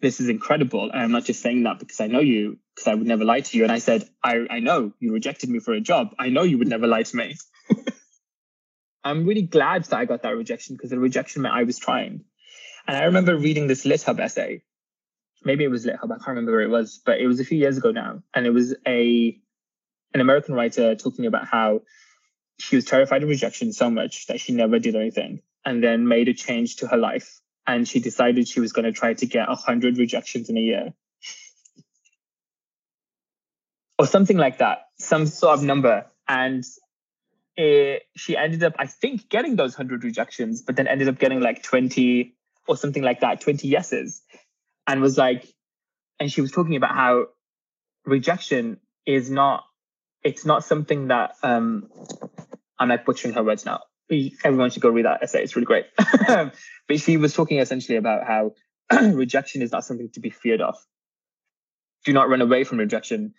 this 0.01 0.21
is 0.21 0.29
incredible. 0.29 0.91
And 0.91 1.01
I'm 1.01 1.13
not 1.13 1.25
just 1.25 1.41
saying 1.41 1.63
that 1.63 1.79
because 1.79 2.01
I 2.01 2.09
know 2.09 2.19
you, 2.21 2.59
because 2.75 2.89
I 2.89 2.95
would 2.95 3.07
never 3.07 3.25
lie 3.25 3.41
to 3.41 3.57
you. 3.57 3.63
And 3.63 3.73
I 3.73 3.79
said, 3.79 4.09
I, 4.23 4.47
I 4.51 4.59
know 4.59 4.93
you 4.99 5.13
rejected 5.13 5.49
me 5.49 5.61
for 5.61 5.73
a 5.73 5.81
job. 5.81 6.15
I 6.19 6.29
know 6.29 6.43
you 6.43 6.59
would 6.59 6.69
never 6.69 6.89
lie 6.89 7.05
to 7.05 7.17
me. 7.17 7.37
I'm 9.05 9.25
really 9.25 9.43
glad 9.43 9.85
that 9.85 9.97
I 9.97 10.05
got 10.05 10.23
that 10.23 10.37
rejection 10.37 10.77
because 10.77 10.91
the 10.91 10.99
rejection 10.99 11.43
meant 11.43 11.55
I 11.55 11.63
was 11.63 11.79
trying. 11.79 12.25
And 12.87 12.97
I 12.97 13.05
remember 13.05 13.37
reading 13.37 13.69
this 13.69 13.85
LitHub 13.85 14.19
essay. 14.19 14.63
Maybe 15.45 15.65
it 15.65 15.69
was 15.69 15.87
LitHub. 15.87 16.05
I 16.05 16.17
can't 16.17 16.29
remember 16.29 16.53
where 16.53 16.63
it 16.63 16.71
was, 16.71 17.01
but 17.05 17.21
it 17.21 17.27
was 17.27 17.41
a 17.41 17.45
few 17.45 17.59
years 17.59 17.79
ago 17.79 17.93
now. 17.93 18.23
And 18.35 18.47
it 18.47 18.51
was 18.51 18.75
a 18.87 19.39
an 20.15 20.21
American 20.21 20.55
writer 20.55 20.95
talking 20.95 21.27
about 21.27 21.47
how 21.47 21.83
she 22.59 22.77
was 22.77 22.85
terrified 22.85 23.23
of 23.23 23.29
rejection 23.29 23.73
so 23.73 23.91
much 23.91 24.27
that 24.27 24.41
she 24.41 24.53
never 24.53 24.79
did 24.79 24.95
anything 24.95 25.41
and 25.65 25.83
then 25.83 26.07
made 26.07 26.29
a 26.29 26.35
change 26.35 26.77
to 26.77 26.87
her 26.87 26.97
life. 26.97 27.41
And 27.67 27.87
she 27.87 28.01
decided 28.01 28.49
she 28.49 28.61
was 28.61 28.73
going 28.73 28.85
to 28.85 28.93
try 28.93 29.15
to 29.15 29.27
get 29.27 29.49
100 29.49 29.99
rejections 29.99 30.49
in 30.49 30.57
a 30.57 30.61
year. 30.61 30.95
or 34.03 34.07
something 34.07 34.37
like 34.37 34.59
that, 34.59 34.89
some 34.99 35.27
sort 35.27 35.57
of 35.57 35.63
number. 35.63 36.07
And 36.27 36.65
it, 37.57 38.03
she 38.17 38.37
ended 38.37 38.65
up, 38.65 38.75
I 38.77 38.87
think, 38.87 39.29
getting 39.29 39.55
those 39.55 39.79
100 39.79 40.03
rejections, 40.03 40.61
but 40.63 40.75
then 40.75 40.89
ended 40.89 41.09
up 41.09 41.21
getting 41.21 41.41
like 41.41 41.63
20 41.63 42.35
or 42.67 42.77
something 42.77 43.03
like 43.03 43.21
that, 43.21 43.41
20 43.41 43.69
yeses, 43.69 44.23
and 44.89 45.01
was 45.01 45.17
like, 45.17 45.47
and 46.19 46.33
she 46.33 46.41
was 46.41 46.51
talking 46.51 46.75
about 46.75 46.97
how 46.97 47.27
rejection 48.05 48.79
is 49.07 49.31
not, 49.31 49.65
it's 50.25 50.45
not 50.45 50.65
something 50.65 51.09
that, 51.09 51.37
um, 51.45 51.89
I'm 52.83 52.89
like 52.89 53.05
butchering 53.05 53.35
her 53.35 53.45
words 53.45 53.65
now. 53.65 53.81
Everyone 54.45 54.71
should 54.71 54.83
go 54.83 54.89
read 54.89 55.05
that 55.05 55.23
essay. 55.23 55.43
It's 55.43 55.55
really 55.55 55.67
great. 55.67 55.87
but 56.27 57.01
she 57.01 57.17
was 57.17 57.33
talking 57.33 57.61
essentially 57.61 57.97
about 57.97 58.27
how 58.27 58.53
rejection 59.01 59.63
is 59.63 59.71
not 59.71 59.85
something 59.85 60.11
to 60.15 60.21
be 60.21 60.31
feared 60.31 60.61
of. 60.61 60.77
Do 62.05 62.13
not 62.13 62.29
run 62.29 62.41
away 62.41 62.65
from 62.65 62.79
rejection. 62.79 63.35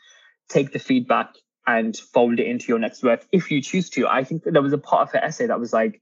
Take 0.48 0.72
the 0.72 0.80
feedback 0.80 1.36
and 1.68 1.96
fold 1.96 2.40
it 2.40 2.48
into 2.48 2.68
your 2.70 2.80
next 2.80 3.04
work 3.04 3.26
if 3.34 3.52
you 3.52 3.62
choose 3.62 3.90
to. 3.92 4.08
I 4.08 4.24
think 4.24 4.44
there 4.46 4.62
was 4.62 4.72
a 4.72 4.78
part 4.78 5.10
of 5.10 5.12
her 5.12 5.24
essay 5.24 5.48
that 5.48 5.60
was 5.60 5.74
like, 5.74 6.02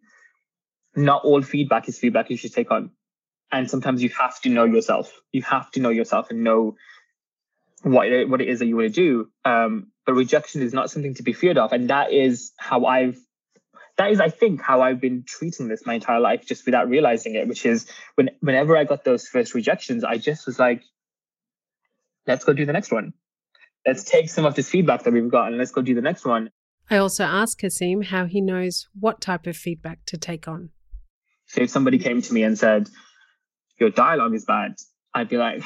not 0.96 1.24
all 1.24 1.42
feedback 1.42 1.90
is 1.90 1.98
feedback 1.98 2.30
you 2.30 2.38
should 2.38 2.54
take 2.54 2.70
on 2.70 2.92
and 3.52 3.70
sometimes 3.70 4.02
you 4.02 4.10
have 4.10 4.40
to 4.42 4.50
know 4.50 4.66
yourself. 4.66 5.20
You 5.32 5.42
have 5.44 5.72
to 5.72 5.80
know 5.80 5.90
yourself 5.90 6.30
and 6.30 6.44
know 6.44 6.76
what 7.84 8.08
it, 8.08 8.30
what 8.30 8.42
it 8.42 8.48
is 8.48 8.60
that 8.60 8.68
you 8.68 8.78
want 8.78 8.94
to 8.94 9.02
do. 9.02 9.30
Um, 9.50 9.88
but 10.06 10.14
rejection 10.14 10.62
is 10.62 10.74
not 10.74 10.90
something 10.90 11.16
to 11.16 11.24
be 11.24 11.34
feared 11.34 11.58
of, 11.58 11.74
and 11.74 11.90
that 11.90 12.12
is 12.12 12.52
how 12.58 12.86
I've 12.86 13.18
that 13.98 14.12
is, 14.12 14.20
I 14.20 14.30
think, 14.30 14.62
how 14.62 14.82
I've 14.82 15.00
been 15.00 15.24
treating 15.26 15.68
this 15.68 15.86
my 15.86 15.96
entire 15.96 16.20
life, 16.20 16.46
just 16.46 16.66
without 16.66 16.90
realizing 16.90 17.36
it. 17.36 17.48
Which 17.48 17.66
is 17.66 17.86
when 18.16 18.30
whenever 18.40 18.76
I 18.78 18.84
got 18.84 19.04
those 19.04 19.28
first 19.28 19.54
rejections, 19.54 20.04
I 20.04 20.18
just 20.18 20.46
was 20.46 20.60
like, 20.60 20.84
let's 22.28 22.46
go 22.46 22.54
do 22.54 22.66
the 22.66 22.74
next 22.74 22.92
one. 22.92 23.14
Let's 23.86 24.04
take 24.04 24.30
some 24.30 24.46
of 24.46 24.56
this 24.56 24.70
feedback 24.70 25.04
that 25.04 25.14
we've 25.14 25.30
gotten. 25.30 25.58
let's 25.58 25.72
go 25.72 25.82
do 25.82 25.96
the 25.96 26.02
next 26.02 26.26
one. 26.26 26.52
I 26.90 26.98
also 26.98 27.24
asked 27.24 27.60
Kasim 27.60 28.02
how 28.02 28.26
he 28.26 28.42
knows 28.42 28.88
what 29.00 29.22
type 29.22 29.48
of 29.48 29.56
feedback 29.56 30.00
to 30.08 30.18
take 30.18 30.48
on. 30.48 30.70
So 31.48 31.62
if 31.62 31.70
somebody 31.70 31.98
came 31.98 32.22
to 32.22 32.34
me 32.34 32.44
and 32.44 32.58
said, 32.58 32.90
Your 33.80 33.90
dialogue 33.90 34.36
is 34.36 34.46
bad, 34.46 34.76
I'd 35.14 35.30
be 35.30 35.38
like, 35.38 35.64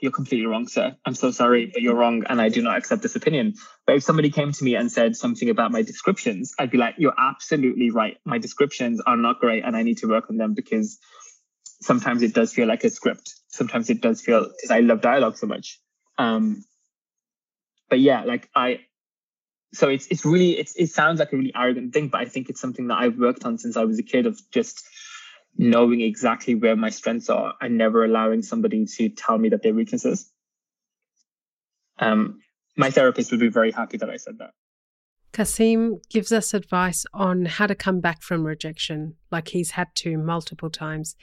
You're 0.00 0.12
completely 0.12 0.46
wrong, 0.46 0.66
sir. 0.66 0.96
I'm 1.04 1.14
so 1.14 1.30
sorry, 1.30 1.66
but 1.66 1.82
you're 1.82 1.94
wrong, 1.94 2.24
and 2.28 2.40
I 2.40 2.48
do 2.48 2.62
not 2.62 2.78
accept 2.78 3.02
this 3.02 3.16
opinion. 3.16 3.54
But 3.86 3.96
if 3.96 4.02
somebody 4.02 4.30
came 4.30 4.52
to 4.52 4.64
me 4.64 4.74
and 4.74 4.90
said 4.90 5.14
something 5.14 5.50
about 5.50 5.72
my 5.72 5.82
descriptions, 5.82 6.54
I'd 6.58 6.70
be 6.70 6.78
like, 6.78 6.94
You're 6.98 7.14
absolutely 7.18 7.90
right. 7.90 8.16
My 8.24 8.38
descriptions 8.38 9.00
are 9.00 9.16
not 9.16 9.40
great, 9.40 9.64
and 9.64 9.76
I 9.76 9.82
need 9.82 9.98
to 9.98 10.08
work 10.08 10.30
on 10.30 10.36
them 10.36 10.54
because 10.54 10.98
sometimes 11.82 12.22
it 12.22 12.34
does 12.34 12.52
feel 12.52 12.66
like 12.66 12.84
a 12.84 12.90
script. 12.90 13.34
Sometimes 13.48 13.90
it 13.90 14.00
does 14.00 14.20
feel 14.20 14.44
because 14.44 14.70
I 14.70 14.80
love 14.80 15.00
dialogue 15.00 15.36
so 15.36 15.46
much. 15.46 15.80
Um, 16.18 16.64
but 17.88 18.00
yeah, 18.00 18.24
like 18.24 18.48
I, 18.54 18.80
so 19.74 19.88
it's 19.88 20.06
it's 20.08 20.24
really 20.24 20.52
it's 20.52 20.74
it 20.76 20.88
sounds 20.88 21.18
like 21.18 21.32
a 21.32 21.36
really 21.36 21.52
arrogant 21.54 21.92
thing, 21.92 22.08
but 22.08 22.20
I 22.20 22.24
think 22.24 22.48
it's 22.48 22.60
something 22.60 22.88
that 22.88 22.98
I've 22.98 23.18
worked 23.18 23.44
on 23.44 23.58
since 23.58 23.76
I 23.76 23.84
was 23.84 23.98
a 23.98 24.02
kid 24.02 24.26
of 24.26 24.40
just 24.50 24.82
knowing 25.60 26.00
exactly 26.00 26.54
where 26.54 26.74
my 26.74 26.88
strengths 26.88 27.28
are 27.28 27.52
and 27.60 27.76
never 27.76 28.02
allowing 28.02 28.40
somebody 28.40 28.86
to 28.86 29.10
tell 29.10 29.36
me 29.36 29.50
that 29.50 29.62
they're 29.62 29.74
weaknesses. 29.74 30.32
Um, 31.98 32.40
my 32.78 32.90
therapist 32.90 33.30
would 33.30 33.40
be 33.40 33.50
very 33.50 33.70
happy 33.70 33.98
that 33.98 34.08
I 34.08 34.16
said 34.16 34.38
that. 34.38 34.52
Kasim 35.34 36.00
gives 36.08 36.32
us 36.32 36.54
advice 36.54 37.04
on 37.12 37.44
how 37.44 37.66
to 37.66 37.74
come 37.74 38.00
back 38.00 38.22
from 38.22 38.46
rejection, 38.46 39.16
like 39.30 39.48
he's 39.48 39.72
had 39.72 39.88
to 39.96 40.16
multiple 40.16 40.70
times. 40.70 41.14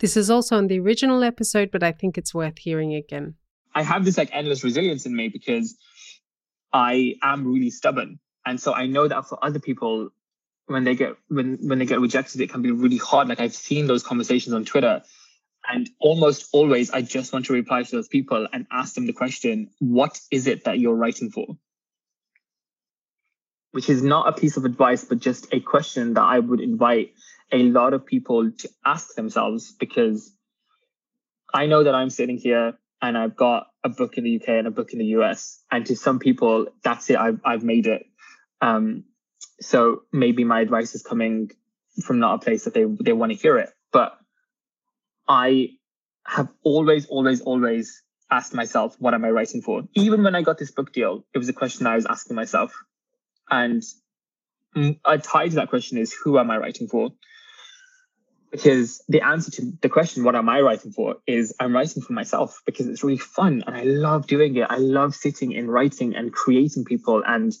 This 0.00 0.16
is 0.16 0.28
also 0.28 0.56
on 0.56 0.66
the 0.66 0.80
original 0.80 1.22
episode, 1.22 1.70
but 1.70 1.84
I 1.84 1.92
think 1.92 2.18
it's 2.18 2.34
worth 2.34 2.58
hearing 2.58 2.94
again. 2.94 3.36
I 3.76 3.84
have 3.84 4.04
this 4.04 4.18
like 4.18 4.30
endless 4.32 4.64
resilience 4.64 5.06
in 5.06 5.14
me 5.14 5.28
because 5.28 5.76
I 6.72 7.14
am 7.22 7.46
really 7.46 7.70
stubborn. 7.70 8.18
And 8.44 8.60
so 8.60 8.74
I 8.74 8.86
know 8.86 9.06
that 9.06 9.26
for 9.26 9.42
other 9.42 9.60
people, 9.60 10.10
when 10.66 10.84
they 10.84 10.94
get 10.94 11.16
when 11.28 11.58
when 11.62 11.78
they 11.78 11.86
get 11.86 12.00
rejected, 12.00 12.40
it 12.40 12.50
can 12.50 12.62
be 12.62 12.70
really 12.70 12.96
hard. 12.96 13.28
Like 13.28 13.40
I've 13.40 13.54
seen 13.54 13.86
those 13.86 14.02
conversations 14.02 14.54
on 14.54 14.64
Twitter. 14.64 15.02
And 15.66 15.88
almost 15.98 16.50
always 16.52 16.90
I 16.90 17.00
just 17.00 17.32
want 17.32 17.46
to 17.46 17.54
reply 17.54 17.82
to 17.84 17.90
those 17.90 18.08
people 18.08 18.46
and 18.52 18.66
ask 18.70 18.94
them 18.94 19.06
the 19.06 19.14
question, 19.14 19.70
what 19.78 20.20
is 20.30 20.46
it 20.46 20.64
that 20.64 20.78
you're 20.78 20.94
writing 20.94 21.30
for? 21.30 21.46
Which 23.70 23.88
is 23.88 24.02
not 24.02 24.28
a 24.28 24.38
piece 24.38 24.58
of 24.58 24.66
advice, 24.66 25.04
but 25.04 25.20
just 25.20 25.48
a 25.52 25.60
question 25.60 26.14
that 26.14 26.22
I 26.22 26.38
would 26.38 26.60
invite 26.60 27.14
a 27.50 27.62
lot 27.62 27.94
of 27.94 28.04
people 28.04 28.50
to 28.50 28.68
ask 28.84 29.14
themselves 29.14 29.72
because 29.72 30.34
I 31.52 31.64
know 31.66 31.84
that 31.84 31.94
I'm 31.94 32.10
sitting 32.10 32.36
here 32.36 32.74
and 33.00 33.16
I've 33.16 33.36
got 33.36 33.68
a 33.82 33.88
book 33.88 34.18
in 34.18 34.24
the 34.24 34.36
UK 34.36 34.48
and 34.48 34.66
a 34.66 34.70
book 34.70 34.92
in 34.92 34.98
the 34.98 35.16
US. 35.16 35.62
And 35.70 35.86
to 35.86 35.96
some 35.96 36.18
people, 36.18 36.66
that's 36.82 37.08
it. 37.08 37.16
I've 37.16 37.40
I've 37.44 37.64
made 37.64 37.86
it. 37.86 38.06
Um, 38.60 39.04
so 39.60 40.02
maybe 40.12 40.44
my 40.44 40.60
advice 40.60 40.94
is 40.94 41.02
coming 41.02 41.50
from 42.02 42.18
not 42.18 42.34
a 42.34 42.38
place 42.38 42.64
that 42.64 42.74
they 42.74 42.84
they 43.00 43.12
want 43.12 43.32
to 43.32 43.38
hear 43.38 43.58
it. 43.58 43.70
But 43.92 44.18
I 45.28 45.70
have 46.26 46.48
always, 46.62 47.06
always, 47.06 47.40
always 47.42 48.02
asked 48.30 48.54
myself, 48.54 48.96
what 48.98 49.14
am 49.14 49.24
I 49.24 49.30
writing 49.30 49.62
for? 49.62 49.82
Even 49.94 50.22
when 50.22 50.34
I 50.34 50.42
got 50.42 50.58
this 50.58 50.70
book 50.70 50.92
deal, 50.92 51.24
it 51.34 51.38
was 51.38 51.48
a 51.48 51.52
question 51.52 51.86
I 51.86 51.96
was 51.96 52.06
asking 52.06 52.36
myself. 52.36 52.72
And 53.50 53.82
a 55.04 55.18
tie 55.18 55.48
to 55.48 55.54
that 55.56 55.68
question 55.68 55.98
is, 55.98 56.12
who 56.12 56.38
am 56.38 56.50
I 56.50 56.56
writing 56.56 56.88
for? 56.88 57.12
because 58.54 59.02
the 59.08 59.20
answer 59.20 59.50
to 59.50 59.72
the 59.82 59.88
question, 59.88 60.22
what 60.22 60.36
am 60.36 60.48
I 60.48 60.60
writing 60.60 60.92
for, 60.92 61.16
is 61.26 61.52
I'm 61.58 61.74
writing 61.74 62.00
for 62.00 62.12
myself 62.12 62.62
because 62.64 62.86
it's 62.86 63.02
really 63.02 63.18
fun 63.18 63.64
and 63.66 63.76
I 63.76 63.82
love 63.82 64.28
doing 64.28 64.54
it. 64.54 64.68
I 64.70 64.76
love 64.76 65.12
sitting 65.12 65.56
and 65.56 65.68
writing 65.68 66.14
and 66.14 66.32
creating 66.32 66.84
people 66.84 67.24
and 67.26 67.52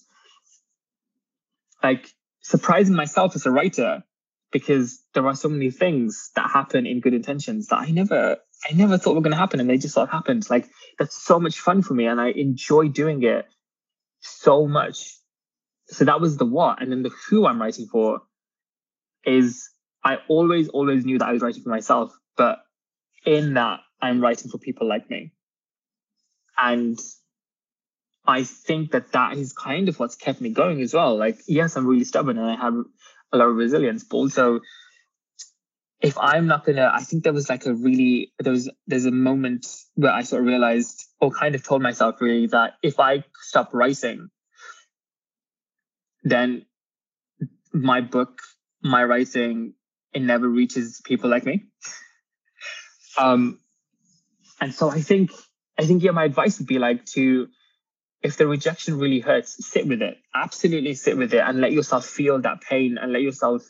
like 1.84 2.08
surprising 2.40 2.96
myself 2.96 3.36
as 3.36 3.46
a 3.46 3.50
writer 3.50 4.02
because 4.50 5.02
there 5.12 5.26
are 5.26 5.34
so 5.34 5.48
many 5.48 5.70
things 5.70 6.30
that 6.34 6.50
happen 6.50 6.86
in 6.86 7.00
good 7.00 7.14
intentions 7.14 7.68
that 7.68 7.78
I 7.78 7.90
never 7.90 8.38
I 8.68 8.74
never 8.74 8.96
thought 8.96 9.14
were 9.14 9.20
going 9.20 9.32
to 9.32 9.38
happen 9.38 9.60
and 9.60 9.68
they 9.68 9.76
just 9.76 9.94
sort 9.94 10.08
of 10.08 10.12
happened. 10.12 10.48
Like 10.48 10.66
that's 10.98 11.16
so 11.16 11.38
much 11.38 11.60
fun 11.60 11.82
for 11.82 11.92
me 11.92 12.06
and 12.06 12.20
I 12.20 12.28
enjoy 12.30 12.88
doing 12.88 13.22
it 13.22 13.46
so 14.20 14.66
much. 14.66 15.18
So 15.88 16.06
that 16.06 16.20
was 16.20 16.38
the 16.38 16.46
what. 16.46 16.80
And 16.80 16.90
then 16.90 17.02
the 17.02 17.10
who 17.28 17.46
I'm 17.46 17.60
writing 17.60 17.86
for 17.86 18.22
is 19.24 19.68
I 20.02 20.18
always, 20.28 20.68
always 20.68 21.04
knew 21.04 21.18
that 21.18 21.28
I 21.28 21.32
was 21.32 21.42
writing 21.42 21.62
for 21.62 21.68
myself, 21.68 22.12
but 22.36 22.58
in 23.26 23.54
that, 23.54 23.80
I'm 24.00 24.20
writing 24.20 24.50
for 24.50 24.58
people 24.58 24.88
like 24.88 25.10
me. 25.10 25.32
And 26.56 26.98
I 28.26 28.44
think 28.44 28.92
that 28.92 29.12
that 29.12 29.36
is 29.36 29.52
kind 29.52 29.88
of 29.88 29.98
what's 29.98 30.16
kept 30.16 30.40
me 30.40 30.50
going 30.50 30.80
as 30.80 30.94
well. 30.94 31.16
Like, 31.16 31.38
yes, 31.46 31.76
I'm 31.76 31.86
really 31.86 32.04
stubborn 32.04 32.38
and 32.38 32.50
I 32.50 32.56
have 32.56 32.74
a 33.32 33.36
lot 33.36 33.48
of 33.48 33.56
resilience, 33.56 34.04
but 34.04 34.16
also 34.16 34.60
if 36.00 36.18
I'm 36.18 36.46
not 36.46 36.64
gonna, 36.64 36.90
I 36.92 37.00
think 37.00 37.24
there 37.24 37.32
was 37.32 37.48
like 37.48 37.66
a 37.66 37.74
really 37.74 38.32
there 38.38 38.52
was 38.52 38.70
there's 38.86 39.06
a 39.06 39.10
moment 39.10 39.66
where 39.94 40.12
I 40.12 40.22
sort 40.22 40.40
of 40.40 40.46
realized 40.46 41.04
or 41.20 41.30
kind 41.30 41.54
of 41.54 41.64
told 41.64 41.82
myself 41.82 42.20
really 42.20 42.46
that 42.48 42.74
if 42.82 43.00
I 43.00 43.24
stop 43.42 43.72
writing, 43.72 44.28
then 46.22 46.66
my 47.72 48.00
book, 48.00 48.40
my 48.82 49.04
writing 49.04 49.74
it 50.14 50.22
never 50.22 50.48
reaches 50.48 51.00
people 51.04 51.28
like 51.28 51.44
me. 51.44 51.64
Um, 53.18 53.60
and 54.60 54.72
so 54.72 54.88
I 54.88 55.00
think, 55.00 55.32
I 55.78 55.84
think, 55.84 56.02
yeah, 56.02 56.12
my 56.12 56.24
advice 56.24 56.58
would 56.58 56.68
be 56.68 56.78
like 56.78 57.04
to, 57.06 57.48
if 58.24 58.38
the 58.38 58.46
rejection 58.46 58.98
really 58.98 59.20
hurts, 59.20 59.64
sit 59.68 59.86
with 59.86 60.00
it. 60.00 60.16
Absolutely 60.34 60.94
sit 60.94 61.18
with 61.18 61.34
it 61.34 61.42
and 61.46 61.60
let 61.60 61.72
yourself 61.72 62.06
feel 62.06 62.40
that 62.40 62.62
pain 62.62 62.96
and 62.98 63.12
let 63.12 63.20
yourself 63.20 63.62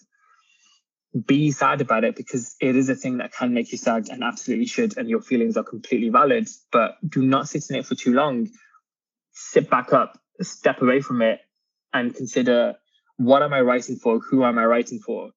be 1.26 1.50
sad 1.50 1.80
about 1.80 2.04
it 2.04 2.14
because 2.14 2.54
it 2.60 2.76
is 2.76 2.88
a 2.88 2.94
thing 2.94 3.18
that 3.18 3.32
can 3.32 3.52
make 3.52 3.72
you 3.72 3.78
sad 3.78 4.08
and 4.10 4.22
absolutely 4.22 4.66
should. 4.66 4.96
And 4.96 5.08
your 5.08 5.20
feelings 5.20 5.56
are 5.56 5.64
completely 5.64 6.08
valid, 6.08 6.48
but 6.70 6.96
do 7.06 7.20
not 7.20 7.48
sit 7.48 7.68
in 7.68 7.74
it 7.74 7.84
for 7.84 7.96
too 7.96 8.14
long. 8.14 8.48
Sit 9.32 9.68
back 9.68 9.92
up, 9.92 10.20
step 10.40 10.80
away 10.80 11.00
from 11.00 11.20
it 11.20 11.40
and 11.92 12.14
consider 12.14 12.76
what 13.16 13.42
am 13.42 13.52
I 13.52 13.60
writing 13.60 13.96
for? 13.96 14.20
Who 14.20 14.44
am 14.44 14.56
I 14.58 14.66
writing 14.66 15.00
for? 15.00 15.30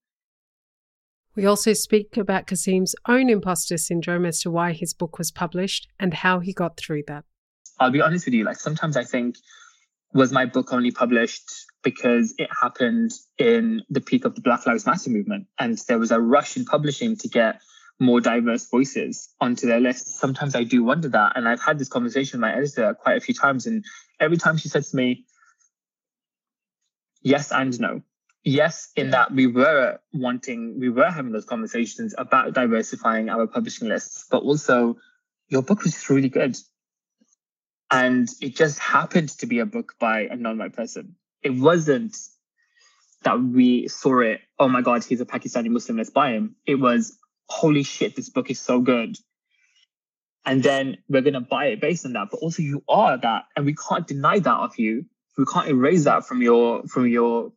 We 1.35 1.47
also 1.47 1.73
speak 1.73 2.17
about 2.17 2.45
Kasim's 2.45 2.95
own 3.07 3.31
imposter 3.31 3.77
syndrome 3.77 4.27
as 4.27 4.41
to 4.41 4.51
why 4.51 4.73
his 4.73 4.93
book 4.93 5.17
was 5.17 5.31
published 5.31 5.87
and 5.99 6.13
how 6.13 6.39
he 6.39 6.53
got 6.53 6.77
through 6.77 7.03
that. 7.07 7.25
I'll 7.79 7.91
be 7.91 8.01
honest 8.01 8.25
with 8.25 8.33
you, 8.33 8.43
like 8.43 8.57
sometimes 8.57 8.97
I 8.97 9.03
think, 9.03 9.37
was 10.13 10.31
my 10.31 10.45
book 10.45 10.71
only 10.71 10.91
published 10.91 11.51
because 11.83 12.33
it 12.37 12.49
happened 12.61 13.11
in 13.37 13.83
the 13.89 14.01
peak 14.01 14.25
of 14.25 14.35
the 14.35 14.41
Black 14.41 14.65
Lives 14.65 14.85
Matter 14.85 15.09
movement 15.09 15.47
and 15.59 15.77
there 15.87 15.99
was 15.99 16.11
a 16.11 16.19
rush 16.19 16.55
in 16.55 16.65
publishing 16.65 17.17
to 17.17 17.27
get 17.27 17.61
more 17.99 18.21
diverse 18.21 18.69
voices 18.69 19.29
onto 19.41 19.67
their 19.67 19.81
list. 19.81 20.07
Sometimes 20.19 20.55
I 20.55 20.63
do 20.63 20.83
wonder 20.83 21.09
that. 21.09 21.33
And 21.35 21.47
I've 21.47 21.61
had 21.61 21.77
this 21.77 21.89
conversation 21.89 22.39
with 22.39 22.49
my 22.49 22.55
editor 22.55 22.93
quite 22.93 23.17
a 23.17 23.19
few 23.19 23.35
times. 23.35 23.67
And 23.67 23.83
every 24.19 24.37
time 24.37 24.57
she 24.57 24.69
says 24.69 24.91
to 24.91 24.95
me, 24.95 25.25
yes 27.21 27.51
and 27.51 27.77
no 27.79 28.01
yes, 28.47 28.91
in 28.95 29.11
that 29.11 29.31
we 29.31 29.45
were 29.47 29.99
wanting, 30.13 30.79
we 30.79 30.89
were 30.89 31.09
having 31.11 31.31
those 31.31 31.45
conversations 31.45 32.15
about 32.17 32.53
diversifying 32.53 33.29
our 33.29 33.45
publishing 33.45 33.89
lists, 33.89 34.25
but 34.31 34.41
also 34.43 34.95
your 35.49 35.61
book 35.61 35.83
was 35.83 36.09
really 36.09 36.29
good. 36.29 36.55
And 37.89 38.27
it 38.41 38.55
just 38.55 38.79
happened 38.79 39.29
to 39.39 39.45
be 39.45 39.59
a 39.59 39.65
book 39.65 39.93
by 39.99 40.21
a 40.21 40.35
non 40.35 40.57
white 40.57 40.73
person. 40.73 41.15
It 41.41 41.51
wasn't 41.51 42.17
that 43.23 43.41
we 43.41 43.87
saw 43.87 44.19
it, 44.19 44.41
oh 44.59 44.67
my 44.67 44.81
God, 44.81 45.03
he's 45.03 45.21
a 45.21 45.25
Pakistani 45.25 45.69
Muslim, 45.69 45.97
let's 45.97 46.09
buy 46.09 46.31
him. 46.31 46.55
It 46.65 46.75
was, 46.75 47.17
holy 47.49 47.83
shit, 47.83 48.15
this 48.15 48.29
book 48.29 48.49
is 48.49 48.59
so 48.59 48.79
good. 48.79 49.17
And 50.45 50.63
then 50.63 50.97
we're 51.09 51.21
going 51.21 51.33
to 51.33 51.41
buy 51.41 51.67
it 51.67 51.81
based 51.81 52.05
on 52.05 52.13
that. 52.13 52.29
But 52.31 52.37
also, 52.37 52.61
you 52.61 52.83
are 52.87 53.17
that. 53.17 53.43
And 53.55 53.65
we 53.65 53.75
can't 53.75 54.07
deny 54.07 54.39
that 54.39 54.57
of 54.57 54.77
you. 54.79 55.05
We 55.37 55.45
can't 55.45 55.67
erase 55.67 56.05
that 56.05 56.25
from 56.25 56.41
your 56.41 56.83
from 56.87 57.07
your 57.07 57.51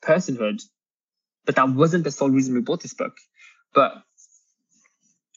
personhood. 0.00 0.62
But 1.44 1.56
that 1.56 1.68
wasn't 1.68 2.04
the 2.04 2.12
sole 2.12 2.30
reason 2.30 2.54
we 2.54 2.60
bought 2.60 2.82
this 2.82 2.94
book. 2.94 3.16
But, 3.74 3.94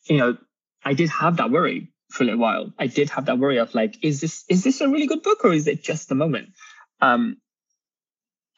you 0.06 0.18
know, 0.18 0.38
I 0.86 0.94
did 0.94 1.10
have 1.10 1.38
that 1.38 1.50
worry 1.50 1.92
for 2.10 2.24
a 2.24 2.26
little 2.26 2.40
while. 2.40 2.74
I 2.78 2.88
did 2.88 3.10
have 3.12 3.26
that 3.26 3.40
worry 3.40 3.58
of 3.58 3.74
like, 3.76 4.04
is 4.04 4.22
this 4.22 4.46
is 4.50 4.64
this 4.64 4.82
a 4.82 4.90
really 4.90 5.08
good 5.08 5.24
book 5.24 5.44
or 5.44 5.54
is 5.54 5.68
it 5.68 5.84
just 5.84 6.10
the 6.10 6.16
moment? 6.16 6.50
Um, 7.02 7.38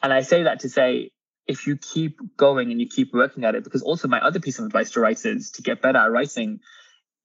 and 0.01 0.11
I 0.11 0.21
say 0.21 0.43
that 0.43 0.61
to 0.61 0.69
say, 0.69 1.11
if 1.47 1.67
you 1.67 1.77
keep 1.77 2.19
going 2.37 2.71
and 2.71 2.79
you 2.79 2.87
keep 2.87 3.13
working 3.13 3.43
at 3.43 3.55
it, 3.55 3.63
because 3.63 3.81
also 3.81 4.07
my 4.07 4.19
other 4.19 4.39
piece 4.39 4.59
of 4.59 4.65
advice 4.65 4.91
to 4.91 4.99
writers 4.99 5.51
to 5.51 5.61
get 5.61 5.81
better 5.81 5.97
at 5.97 6.11
writing 6.11 6.59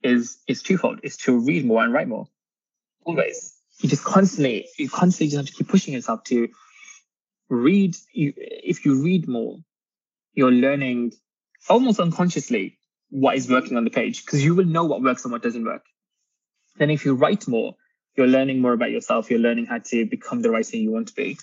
is 0.03 0.39
is 0.47 0.63
twofold: 0.63 1.01
is 1.03 1.17
to 1.19 1.39
read 1.39 1.65
more 1.65 1.83
and 1.83 1.93
write 1.93 2.09
more. 2.09 2.27
Always, 3.05 3.55
you 3.79 3.89
just 3.89 4.05
constantly, 4.05 4.67
you 4.79 4.89
constantly 4.91 5.29
just 5.29 5.37
have 5.37 5.47
to 5.47 5.53
keep 5.53 5.69
pushing 5.69 5.95
yourself 5.95 6.25
to 6.25 6.49
read 7.49 7.97
you, 8.13 8.33
if 8.37 8.85
you 8.85 9.03
read 9.03 9.29
more 9.29 9.59
you're 10.37 10.53
learning 10.53 11.13
almost 11.69 11.99
unconsciously 11.99 12.79
what 13.11 13.35
is 13.35 13.51
working 13.51 13.77
on 13.77 13.85
the 13.85 13.91
page 13.91 14.25
because 14.25 14.45
you 14.45 14.55
will 14.55 14.65
know 14.65 14.85
what 14.85 15.03
works 15.03 15.25
and 15.25 15.33
what 15.33 15.43
doesn't 15.43 15.65
work. 15.65 15.83
Then 16.79 16.91
if 16.91 17.05
you 17.05 17.15
write 17.15 17.49
more, 17.49 17.75
you're 18.17 18.27
learning 18.27 18.61
more 18.61 18.73
about 18.73 18.91
yourself. 18.91 19.31
You're 19.31 19.41
learning 19.41 19.67
how 19.67 19.79
to 19.79 20.07
become 20.07 20.43
the 20.43 20.51
writer 20.51 20.77
you 20.77 20.91
want 20.91 21.09
to 21.09 21.15
be. 21.15 21.39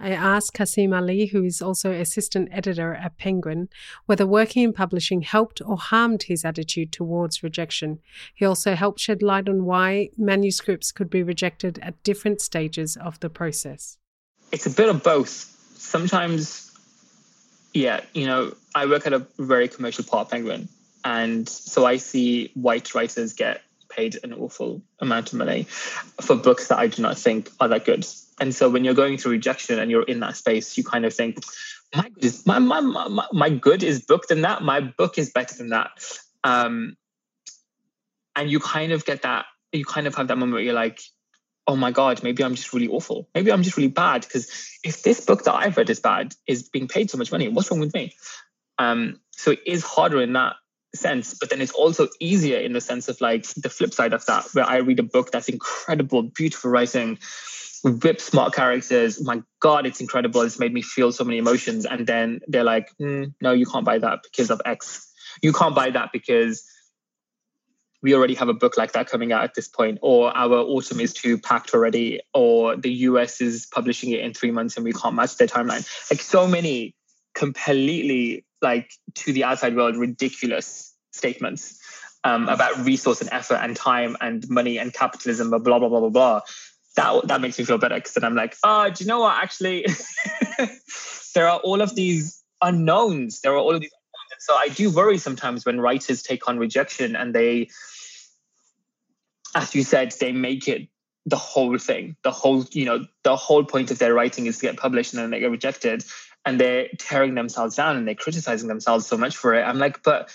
I 0.00 0.10
asked 0.10 0.54
Kasim 0.54 0.92
Ali, 0.92 1.26
who 1.26 1.44
is 1.44 1.62
also 1.62 1.92
assistant 1.92 2.48
editor 2.50 2.92
at 2.94 3.18
Penguin, 3.18 3.68
whether 4.06 4.26
working 4.26 4.64
in 4.64 4.72
publishing 4.72 5.22
helped 5.22 5.62
or 5.64 5.76
harmed 5.76 6.24
his 6.24 6.44
attitude 6.44 6.90
towards 6.90 7.44
rejection. 7.44 8.00
He 8.34 8.44
also 8.44 8.74
helped 8.74 8.98
shed 8.98 9.22
light 9.22 9.48
on 9.48 9.64
why 9.64 10.08
manuscripts 10.18 10.90
could 10.90 11.08
be 11.08 11.22
rejected 11.22 11.78
at 11.82 12.02
different 12.02 12.40
stages 12.40 12.96
of 12.96 13.20
the 13.20 13.30
process. 13.30 13.96
It's 14.50 14.66
a 14.66 14.70
bit 14.70 14.88
of 14.88 15.04
both. 15.04 15.30
Sometimes, 15.76 16.72
yeah, 17.72 18.00
you 18.12 18.26
know, 18.26 18.56
I 18.74 18.86
work 18.86 19.06
at 19.06 19.12
a 19.12 19.24
very 19.38 19.68
commercial 19.68 20.02
part 20.02 20.30
Penguin, 20.30 20.68
and 21.04 21.48
so 21.48 21.86
I 21.86 21.98
see 21.98 22.50
white 22.54 22.92
writers 22.92 23.34
get 23.34 23.62
paid 23.94 24.18
an 24.24 24.32
awful 24.32 24.82
amount 25.00 25.32
of 25.32 25.38
money 25.38 25.64
for 26.20 26.36
books 26.36 26.68
that 26.68 26.78
I 26.78 26.86
do 26.88 27.02
not 27.02 27.18
think 27.18 27.50
are 27.60 27.68
that 27.68 27.84
good. 27.84 28.06
And 28.40 28.54
so 28.54 28.68
when 28.68 28.84
you're 28.84 28.94
going 28.94 29.18
through 29.18 29.32
rejection 29.32 29.78
and 29.78 29.90
you're 29.90 30.02
in 30.02 30.20
that 30.20 30.36
space, 30.36 30.76
you 30.76 30.84
kind 30.84 31.04
of 31.04 31.14
think, 31.14 31.38
my 31.94 32.08
good 32.08 32.24
is 32.24 32.46
my 32.46 32.58
my 32.58 32.80
my, 32.80 33.26
my 33.32 33.50
good 33.50 33.82
is 33.82 34.04
book 34.06 34.26
than 34.26 34.42
that. 34.42 34.62
My 34.62 34.80
book 34.80 35.18
is 35.18 35.30
better 35.30 35.54
than 35.56 35.68
that. 35.70 35.90
Um, 36.42 36.96
and 38.34 38.50
you 38.50 38.60
kind 38.60 38.92
of 38.92 39.04
get 39.04 39.22
that. 39.22 39.44
You 39.72 39.84
kind 39.84 40.06
of 40.06 40.14
have 40.14 40.28
that 40.28 40.38
moment 40.38 40.54
where 40.54 40.62
you're 40.62 40.74
like, 40.74 41.00
oh 41.66 41.76
my 41.76 41.90
god, 41.90 42.22
maybe 42.22 42.42
I'm 42.42 42.54
just 42.54 42.72
really 42.72 42.88
awful. 42.88 43.28
Maybe 43.34 43.52
I'm 43.52 43.62
just 43.62 43.76
really 43.76 43.88
bad 43.88 44.22
because 44.22 44.50
if 44.82 45.02
this 45.02 45.24
book 45.24 45.44
that 45.44 45.54
I've 45.54 45.76
read 45.76 45.90
is 45.90 46.00
bad, 46.00 46.34
is 46.46 46.68
being 46.68 46.88
paid 46.88 47.10
so 47.10 47.18
much 47.18 47.30
money, 47.30 47.48
what's 47.48 47.70
wrong 47.70 47.80
with 47.80 47.94
me? 47.94 48.14
Um, 48.78 49.20
so 49.30 49.52
it 49.52 49.60
is 49.66 49.84
harder 49.84 50.20
in 50.22 50.32
that 50.32 50.56
sense, 50.94 51.34
but 51.34 51.50
then 51.50 51.60
it's 51.60 51.72
also 51.72 52.08
easier 52.20 52.58
in 52.58 52.72
the 52.72 52.80
sense 52.80 53.08
of 53.08 53.20
like 53.20 53.46
the 53.54 53.70
flip 53.70 53.94
side 53.94 54.12
of 54.12 54.24
that, 54.26 54.46
where 54.52 54.64
I 54.64 54.78
read 54.78 54.98
a 54.98 55.04
book 55.04 55.30
that's 55.30 55.48
incredible, 55.48 56.22
beautiful 56.22 56.70
writing, 56.70 57.18
whip 57.84 58.20
smart 58.20 58.54
characters. 58.54 59.22
My 59.22 59.42
God, 59.60 59.86
it's 59.86 60.00
incredible. 60.00 60.42
It's 60.42 60.58
made 60.58 60.72
me 60.72 60.82
feel 60.82 61.12
so 61.12 61.24
many 61.24 61.38
emotions. 61.38 61.86
And 61.86 62.06
then 62.06 62.40
they're 62.46 62.64
like, 62.64 62.90
mm, 63.00 63.32
no, 63.40 63.52
you 63.52 63.66
can't 63.66 63.84
buy 63.84 63.98
that 63.98 64.20
because 64.22 64.50
of 64.50 64.60
X. 64.64 65.10
You 65.42 65.52
can't 65.52 65.74
buy 65.74 65.90
that 65.90 66.10
because 66.12 66.64
we 68.02 68.14
already 68.14 68.34
have 68.34 68.48
a 68.48 68.54
book 68.54 68.76
like 68.76 68.92
that 68.92 69.08
coming 69.08 69.32
out 69.32 69.44
at 69.44 69.54
this 69.54 69.68
point, 69.68 69.98
or 70.02 70.36
our 70.36 70.54
autumn 70.54 71.00
is 71.00 71.12
too 71.12 71.38
packed 71.38 71.72
already, 71.72 72.20
or 72.34 72.76
the 72.76 72.90
US 72.90 73.40
is 73.40 73.66
publishing 73.66 74.10
it 74.10 74.20
in 74.20 74.34
three 74.34 74.50
months 74.50 74.76
and 74.76 74.84
we 74.84 74.92
can't 74.92 75.14
match 75.14 75.36
their 75.36 75.46
timeline. 75.46 75.86
Like 76.10 76.20
so 76.20 76.48
many 76.48 76.94
completely 77.34 78.44
like 78.60 78.92
to 79.14 79.32
the 79.32 79.44
outside 79.44 79.76
world 79.76 79.96
ridiculous 79.96 80.94
statements 81.12 81.78
um, 82.24 82.48
about 82.48 82.84
resource 82.84 83.20
and 83.20 83.30
effort 83.32 83.56
and 83.56 83.76
time 83.76 84.16
and 84.20 84.48
money 84.48 84.78
and 84.78 84.92
capitalism, 84.92 85.50
blah 85.50 85.58
blah 85.58 85.78
blah 85.78 85.88
blah 85.88 86.08
blah. 86.08 86.40
That 86.96 87.28
that 87.28 87.40
makes 87.40 87.58
me 87.58 87.64
feel 87.64 87.78
better 87.78 87.96
because 87.96 88.14
then 88.14 88.24
I'm 88.24 88.34
like, 88.34 88.56
oh, 88.62 88.90
do 88.90 89.02
you 89.02 89.08
know 89.08 89.20
what? 89.20 89.42
Actually, 89.42 89.86
there 91.34 91.48
are 91.48 91.58
all 91.60 91.80
of 91.80 91.94
these 91.94 92.42
unknowns. 92.60 93.40
There 93.40 93.52
are 93.52 93.58
all 93.58 93.74
of 93.74 93.80
these. 93.80 93.90
Unknowns. 93.90 94.44
So 94.44 94.54
I 94.54 94.68
do 94.68 94.90
worry 94.90 95.18
sometimes 95.18 95.64
when 95.64 95.80
writers 95.80 96.22
take 96.22 96.48
on 96.48 96.58
rejection 96.58 97.16
and 97.16 97.34
they, 97.34 97.70
as 99.54 99.74
you 99.74 99.82
said, 99.82 100.12
they 100.20 100.32
make 100.32 100.68
it 100.68 100.88
the 101.26 101.36
whole 101.36 101.78
thing. 101.78 102.16
The 102.24 102.30
whole, 102.30 102.64
you 102.72 102.84
know, 102.84 103.06
the 103.22 103.36
whole 103.36 103.64
point 103.64 103.90
of 103.90 103.98
their 103.98 104.12
writing 104.14 104.46
is 104.46 104.58
to 104.58 104.66
get 104.66 104.76
published 104.76 105.12
and 105.14 105.22
then 105.22 105.30
they 105.30 105.40
get 105.40 105.50
rejected 105.50 106.04
and 106.44 106.58
they're 106.60 106.88
tearing 106.98 107.34
themselves 107.34 107.76
down 107.76 107.96
and 107.96 108.06
they're 108.06 108.14
criticizing 108.14 108.68
themselves 108.68 109.06
so 109.06 109.16
much 109.16 109.36
for 109.36 109.54
it. 109.54 109.62
I'm 109.62 109.78
like, 109.78 110.02
but 110.02 110.30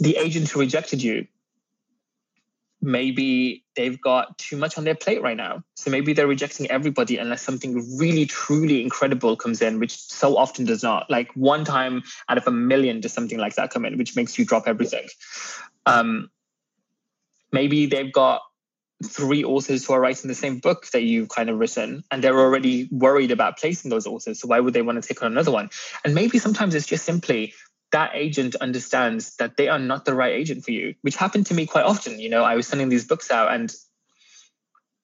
the 0.00 0.16
agent 0.16 0.48
who 0.48 0.60
rejected 0.60 1.02
you, 1.02 1.26
maybe 2.82 3.64
they've 3.74 4.00
got 4.00 4.36
too 4.38 4.56
much 4.56 4.76
on 4.76 4.84
their 4.84 4.94
plate 4.94 5.22
right 5.22 5.36
now. 5.36 5.62
So 5.74 5.90
maybe 5.90 6.12
they're 6.12 6.26
rejecting 6.26 6.70
everybody 6.70 7.16
unless 7.16 7.42
something 7.42 7.96
really, 7.98 8.26
truly 8.26 8.82
incredible 8.82 9.36
comes 9.36 9.62
in, 9.62 9.80
which 9.80 9.98
so 9.98 10.36
often 10.36 10.66
does 10.66 10.82
not. 10.82 11.10
Like 11.10 11.32
one 11.34 11.64
time 11.64 12.02
out 12.28 12.38
of 12.38 12.46
a 12.46 12.52
million 12.52 13.00
does 13.00 13.12
something 13.12 13.38
like 13.38 13.54
that 13.54 13.70
come 13.70 13.84
in, 13.84 13.96
which 13.96 14.14
makes 14.14 14.38
you 14.38 14.44
drop 14.44 14.64
everything. 14.68 15.08
Um, 15.86 16.30
maybe 17.52 17.86
they've 17.86 18.12
got 18.12 18.42
three 19.04 19.44
authors 19.44 19.84
who 19.84 19.92
are 19.92 20.00
writing 20.00 20.28
the 20.28 20.34
same 20.34 20.58
book 20.58 20.86
that 20.88 21.02
you've 21.02 21.28
kind 21.28 21.50
of 21.50 21.58
written 21.58 22.02
and 22.10 22.24
they're 22.24 22.38
already 22.38 22.88
worried 22.90 23.30
about 23.30 23.58
placing 23.58 23.90
those 23.90 24.06
authors 24.06 24.40
so 24.40 24.48
why 24.48 24.58
would 24.58 24.72
they 24.72 24.82
want 24.82 25.00
to 25.00 25.06
take 25.06 25.22
on 25.22 25.30
another 25.30 25.50
one? 25.50 25.68
And 26.04 26.14
maybe 26.14 26.38
sometimes 26.38 26.74
it's 26.74 26.86
just 26.86 27.04
simply 27.04 27.52
that 27.92 28.12
agent 28.14 28.56
understands 28.56 29.36
that 29.36 29.56
they 29.56 29.68
are 29.68 29.78
not 29.78 30.06
the 30.06 30.14
right 30.14 30.32
agent 30.32 30.64
for 30.64 30.70
you 30.70 30.94
which 31.02 31.16
happened 31.16 31.46
to 31.46 31.54
me 31.54 31.66
quite 31.66 31.84
often. 31.84 32.18
You 32.18 32.30
know 32.30 32.42
i 32.42 32.56
was 32.56 32.66
sending 32.66 32.88
these 32.88 33.06
books 33.06 33.30
out 33.30 33.52
and 33.52 33.74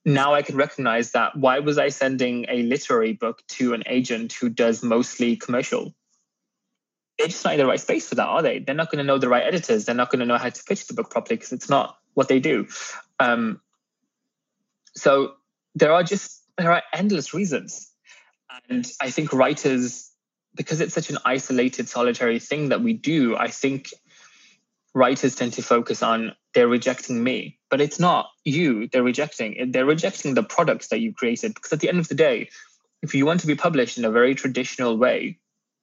now 0.06 0.32
i 0.32 0.40
can 0.40 0.56
recognize 0.56 1.12
that 1.12 1.36
why 1.36 1.58
was 1.58 1.76
i 1.76 1.90
sending 1.90 2.46
a 2.48 2.62
literary 2.62 3.12
book 3.12 3.42
to 3.48 3.74
an 3.74 3.82
agent 3.86 4.32
who 4.32 4.48
does 4.48 4.82
mostly 4.82 5.36
commercial? 5.36 5.94
They're 7.18 7.28
just 7.28 7.44
not 7.44 7.54
in 7.54 7.60
the 7.60 7.66
right 7.66 7.78
space 7.78 8.08
for 8.08 8.14
that 8.14 8.26
are 8.26 8.40
they? 8.40 8.60
They're 8.60 8.74
not 8.74 8.90
going 8.90 8.98
to 8.98 9.04
know 9.04 9.18
the 9.18 9.28
right 9.28 9.44
editors. 9.44 9.84
They're 9.84 9.94
not 9.94 10.10
going 10.10 10.20
to 10.20 10.26
know 10.26 10.38
how 10.38 10.48
to 10.48 10.64
pitch 10.64 10.86
the 10.86 10.94
book 10.94 11.10
properly 11.10 11.36
because 11.36 11.52
it's 11.52 11.68
not 11.68 11.98
what 12.14 12.28
they 12.28 12.40
do. 12.40 12.66
Um, 13.20 13.60
so 14.96 15.34
there 15.74 15.92
are 15.92 16.02
just 16.02 16.42
there 16.58 16.72
are 16.72 16.82
endless 16.92 17.34
reasons. 17.34 17.90
And 18.68 18.86
i 19.00 19.10
think 19.10 19.32
writers 19.32 20.10
because 20.54 20.80
it's 20.80 20.94
such 20.94 21.08
an 21.08 21.18
isolated 21.24 21.88
solitary 21.88 22.38
thing 22.38 22.68
that 22.68 22.82
we 22.82 22.92
do 22.92 23.34
i 23.36 23.48
think 23.48 23.88
writers 24.94 25.34
tend 25.34 25.54
to 25.54 25.62
focus 25.62 26.02
on 26.02 26.34
they're 26.54 26.68
rejecting 26.68 27.22
me. 27.22 27.58
But 27.70 27.80
it's 27.80 27.98
not 27.98 28.28
you 28.44 28.88
they're 28.88 29.02
rejecting. 29.02 29.72
They're 29.72 29.86
rejecting 29.86 30.34
the 30.34 30.42
products 30.42 30.88
that 30.88 31.00
you 31.00 31.12
created. 31.14 31.54
Because 31.54 31.72
at 31.72 31.80
the 31.80 31.88
end 31.88 31.98
of 31.98 32.08
the 32.08 32.14
day 32.14 32.50
if 33.02 33.14
you 33.14 33.26
want 33.26 33.40
to 33.40 33.46
be 33.46 33.54
published 33.54 33.98
in 33.98 34.04
a 34.04 34.10
very 34.10 34.34
traditional 34.34 34.96
way 34.96 35.38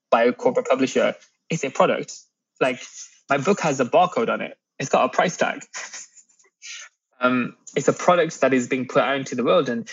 by 0.09 0.23
a 0.23 0.33
corporate 0.33 0.67
publisher 0.67 1.15
it's 1.49 1.63
a 1.63 1.69
product. 1.69 2.15
Like 2.61 2.81
my 3.29 3.37
book 3.37 3.61
has 3.61 3.79
a 3.79 3.85
barcode 3.85 4.29
on 4.29 4.41
it. 4.41 4.57
It's 4.77 4.89
got 4.89 5.05
a 5.05 5.09
price 5.09 5.37
tag 5.37 5.63
um, 7.19 7.55
it's 7.75 7.87
a 7.87 7.93
product 7.93 8.41
that 8.41 8.53
is 8.53 8.67
being 8.67 8.87
put 8.87 9.03
out 9.03 9.17
into 9.17 9.35
the 9.35 9.43
world 9.43 9.69
and 9.69 9.89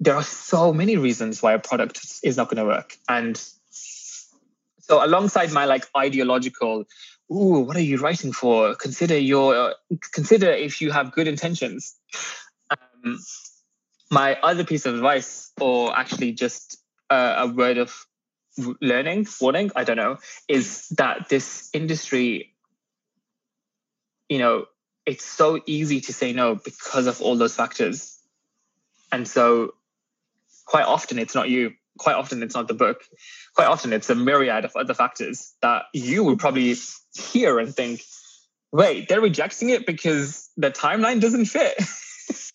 there 0.00 0.16
are 0.16 0.22
so 0.22 0.72
many 0.72 0.96
reasons 0.96 1.42
why 1.42 1.52
a 1.52 1.58
product 1.58 2.20
is 2.24 2.36
not 2.36 2.48
going 2.48 2.56
to 2.56 2.64
work. 2.64 2.96
And 3.08 3.40
so 3.70 5.04
alongside 5.04 5.52
my 5.52 5.64
like 5.64 5.86
ideological 5.96 6.84
ooh 7.30 7.60
what 7.60 7.76
are 7.76 7.80
you 7.80 7.98
writing 7.98 8.32
for? 8.32 8.74
Consider 8.74 9.16
your 9.16 9.74
consider 10.12 10.50
if 10.50 10.80
you 10.80 10.90
have 10.90 11.12
good 11.12 11.28
intentions. 11.28 11.94
Um, 12.70 13.18
my 14.10 14.36
other 14.42 14.64
piece 14.64 14.86
of 14.86 14.94
advice 14.94 15.52
or 15.60 15.96
actually 15.96 16.32
just 16.32 16.82
uh, 17.10 17.34
a 17.38 17.46
word 17.46 17.78
of 17.78 18.06
learning 18.82 19.26
warning 19.40 19.70
i 19.74 19.82
don't 19.82 19.96
know 19.96 20.18
is 20.46 20.88
that 20.90 21.28
this 21.30 21.70
industry 21.72 22.54
you 24.28 24.38
know 24.38 24.66
it's 25.06 25.24
so 25.24 25.60
easy 25.66 26.00
to 26.02 26.12
say 26.12 26.32
no 26.32 26.54
because 26.54 27.06
of 27.06 27.20
all 27.20 27.36
those 27.36 27.54
factors. 27.54 28.18
And 29.10 29.26
so 29.26 29.74
quite 30.64 30.84
often 30.84 31.18
it's 31.18 31.34
not 31.34 31.48
you. 31.48 31.72
Quite 31.98 32.16
often 32.16 32.42
it's 32.42 32.54
not 32.54 32.68
the 32.68 32.74
book. 32.74 33.02
Quite 33.54 33.66
often 33.66 33.92
it's 33.92 34.08
a 34.08 34.14
myriad 34.14 34.64
of 34.64 34.74
other 34.76 34.94
factors 34.94 35.54
that 35.60 35.84
you 35.92 36.24
would 36.24 36.38
probably 36.38 36.74
hear 37.14 37.58
and 37.58 37.74
think, 37.74 38.02
wait, 38.70 39.08
they're 39.08 39.20
rejecting 39.20 39.68
it 39.70 39.84
because 39.84 40.48
the 40.56 40.70
timeline 40.70 41.20
doesn't 41.20 41.46
fit. 41.46 41.74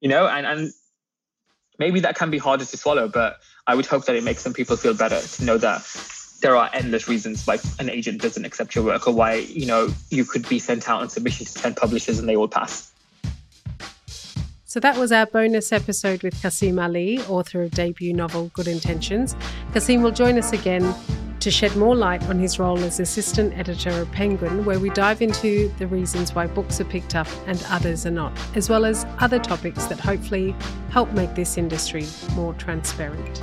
you 0.00 0.08
know, 0.08 0.28
and 0.28 0.46
and 0.46 0.72
maybe 1.78 2.00
that 2.00 2.16
can 2.16 2.30
be 2.30 2.38
harder 2.38 2.64
to 2.64 2.76
swallow, 2.76 3.08
but 3.08 3.38
I 3.66 3.74
would 3.74 3.86
hope 3.86 4.04
that 4.06 4.14
it 4.14 4.22
makes 4.22 4.42
some 4.42 4.52
people 4.52 4.76
feel 4.76 4.94
better 4.94 5.20
to 5.20 5.44
know 5.44 5.58
that 5.58 5.82
there 6.40 6.56
are 6.56 6.70
endless 6.72 7.08
reasons 7.08 7.46
why 7.46 7.58
an 7.78 7.90
agent 7.90 8.20
doesn't 8.22 8.44
accept 8.44 8.74
your 8.74 8.84
work 8.84 9.06
or 9.06 9.14
why 9.14 9.34
you 9.34 9.66
know 9.66 9.88
you 10.10 10.24
could 10.24 10.48
be 10.48 10.58
sent 10.58 10.88
out 10.88 11.00
on 11.00 11.08
submission 11.08 11.46
to 11.46 11.54
10 11.54 11.74
publishers 11.74 12.18
and 12.18 12.28
they 12.28 12.36
all 12.36 12.48
pass 12.48 12.92
so 14.64 14.80
that 14.80 14.98
was 14.98 15.12
our 15.12 15.24
bonus 15.24 15.72
episode 15.72 16.22
with 16.22 16.42
Kasim 16.42 16.78
Ali, 16.78 17.20
author 17.20 17.62
of 17.62 17.70
debut 17.70 18.12
novel 18.12 18.50
Good 18.52 18.68
Intentions. 18.68 19.34
Kasim 19.72 20.02
will 20.02 20.10
join 20.10 20.36
us 20.36 20.52
again 20.52 20.94
to 21.40 21.50
shed 21.50 21.74
more 21.74 21.96
light 21.96 22.22
on 22.28 22.38
his 22.38 22.58
role 22.58 22.78
as 22.80 23.00
assistant 23.00 23.56
editor 23.56 23.88
of 23.88 24.12
Penguin, 24.12 24.66
where 24.66 24.78
we 24.78 24.90
dive 24.90 25.22
into 25.22 25.72
the 25.78 25.86
reasons 25.86 26.34
why 26.34 26.46
books 26.46 26.82
are 26.82 26.84
picked 26.84 27.14
up 27.14 27.26
and 27.46 27.64
others 27.70 28.04
are 28.04 28.10
not, 28.10 28.30
as 28.56 28.68
well 28.68 28.84
as 28.84 29.06
other 29.20 29.38
topics 29.38 29.86
that 29.86 29.98
hopefully 29.98 30.54
help 30.90 31.10
make 31.12 31.34
this 31.34 31.56
industry 31.56 32.06
more 32.34 32.52
transparent. 32.52 33.40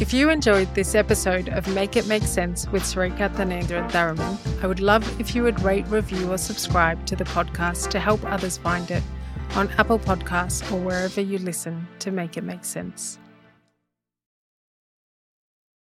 If 0.00 0.12
you 0.12 0.30
enjoyed 0.30 0.74
this 0.74 0.94
episode 0.94 1.48
of 1.50 1.72
Make 1.74 1.96
It 1.96 2.06
Make 2.08 2.24
Sense 2.24 2.66
with 2.68 2.82
Sarika 2.82 3.32
Thanendra 3.34 3.88
Tharaman, 3.90 4.36
I 4.62 4.66
would 4.66 4.80
love 4.80 5.20
if 5.20 5.34
you 5.34 5.44
would 5.44 5.60
rate, 5.62 5.86
review, 5.86 6.32
or 6.32 6.38
subscribe 6.38 7.06
to 7.06 7.14
the 7.14 7.24
podcast 7.24 7.90
to 7.90 8.00
help 8.00 8.24
others 8.24 8.58
find 8.58 8.90
it 8.90 9.02
on 9.54 9.68
Apple 9.78 9.98
Podcasts 9.98 10.70
or 10.72 10.80
wherever 10.80 11.20
you 11.20 11.38
listen 11.38 11.86
to 12.00 12.10
Make 12.10 12.36
It 12.36 12.42
Make 12.42 12.64
Sense. 12.64 13.18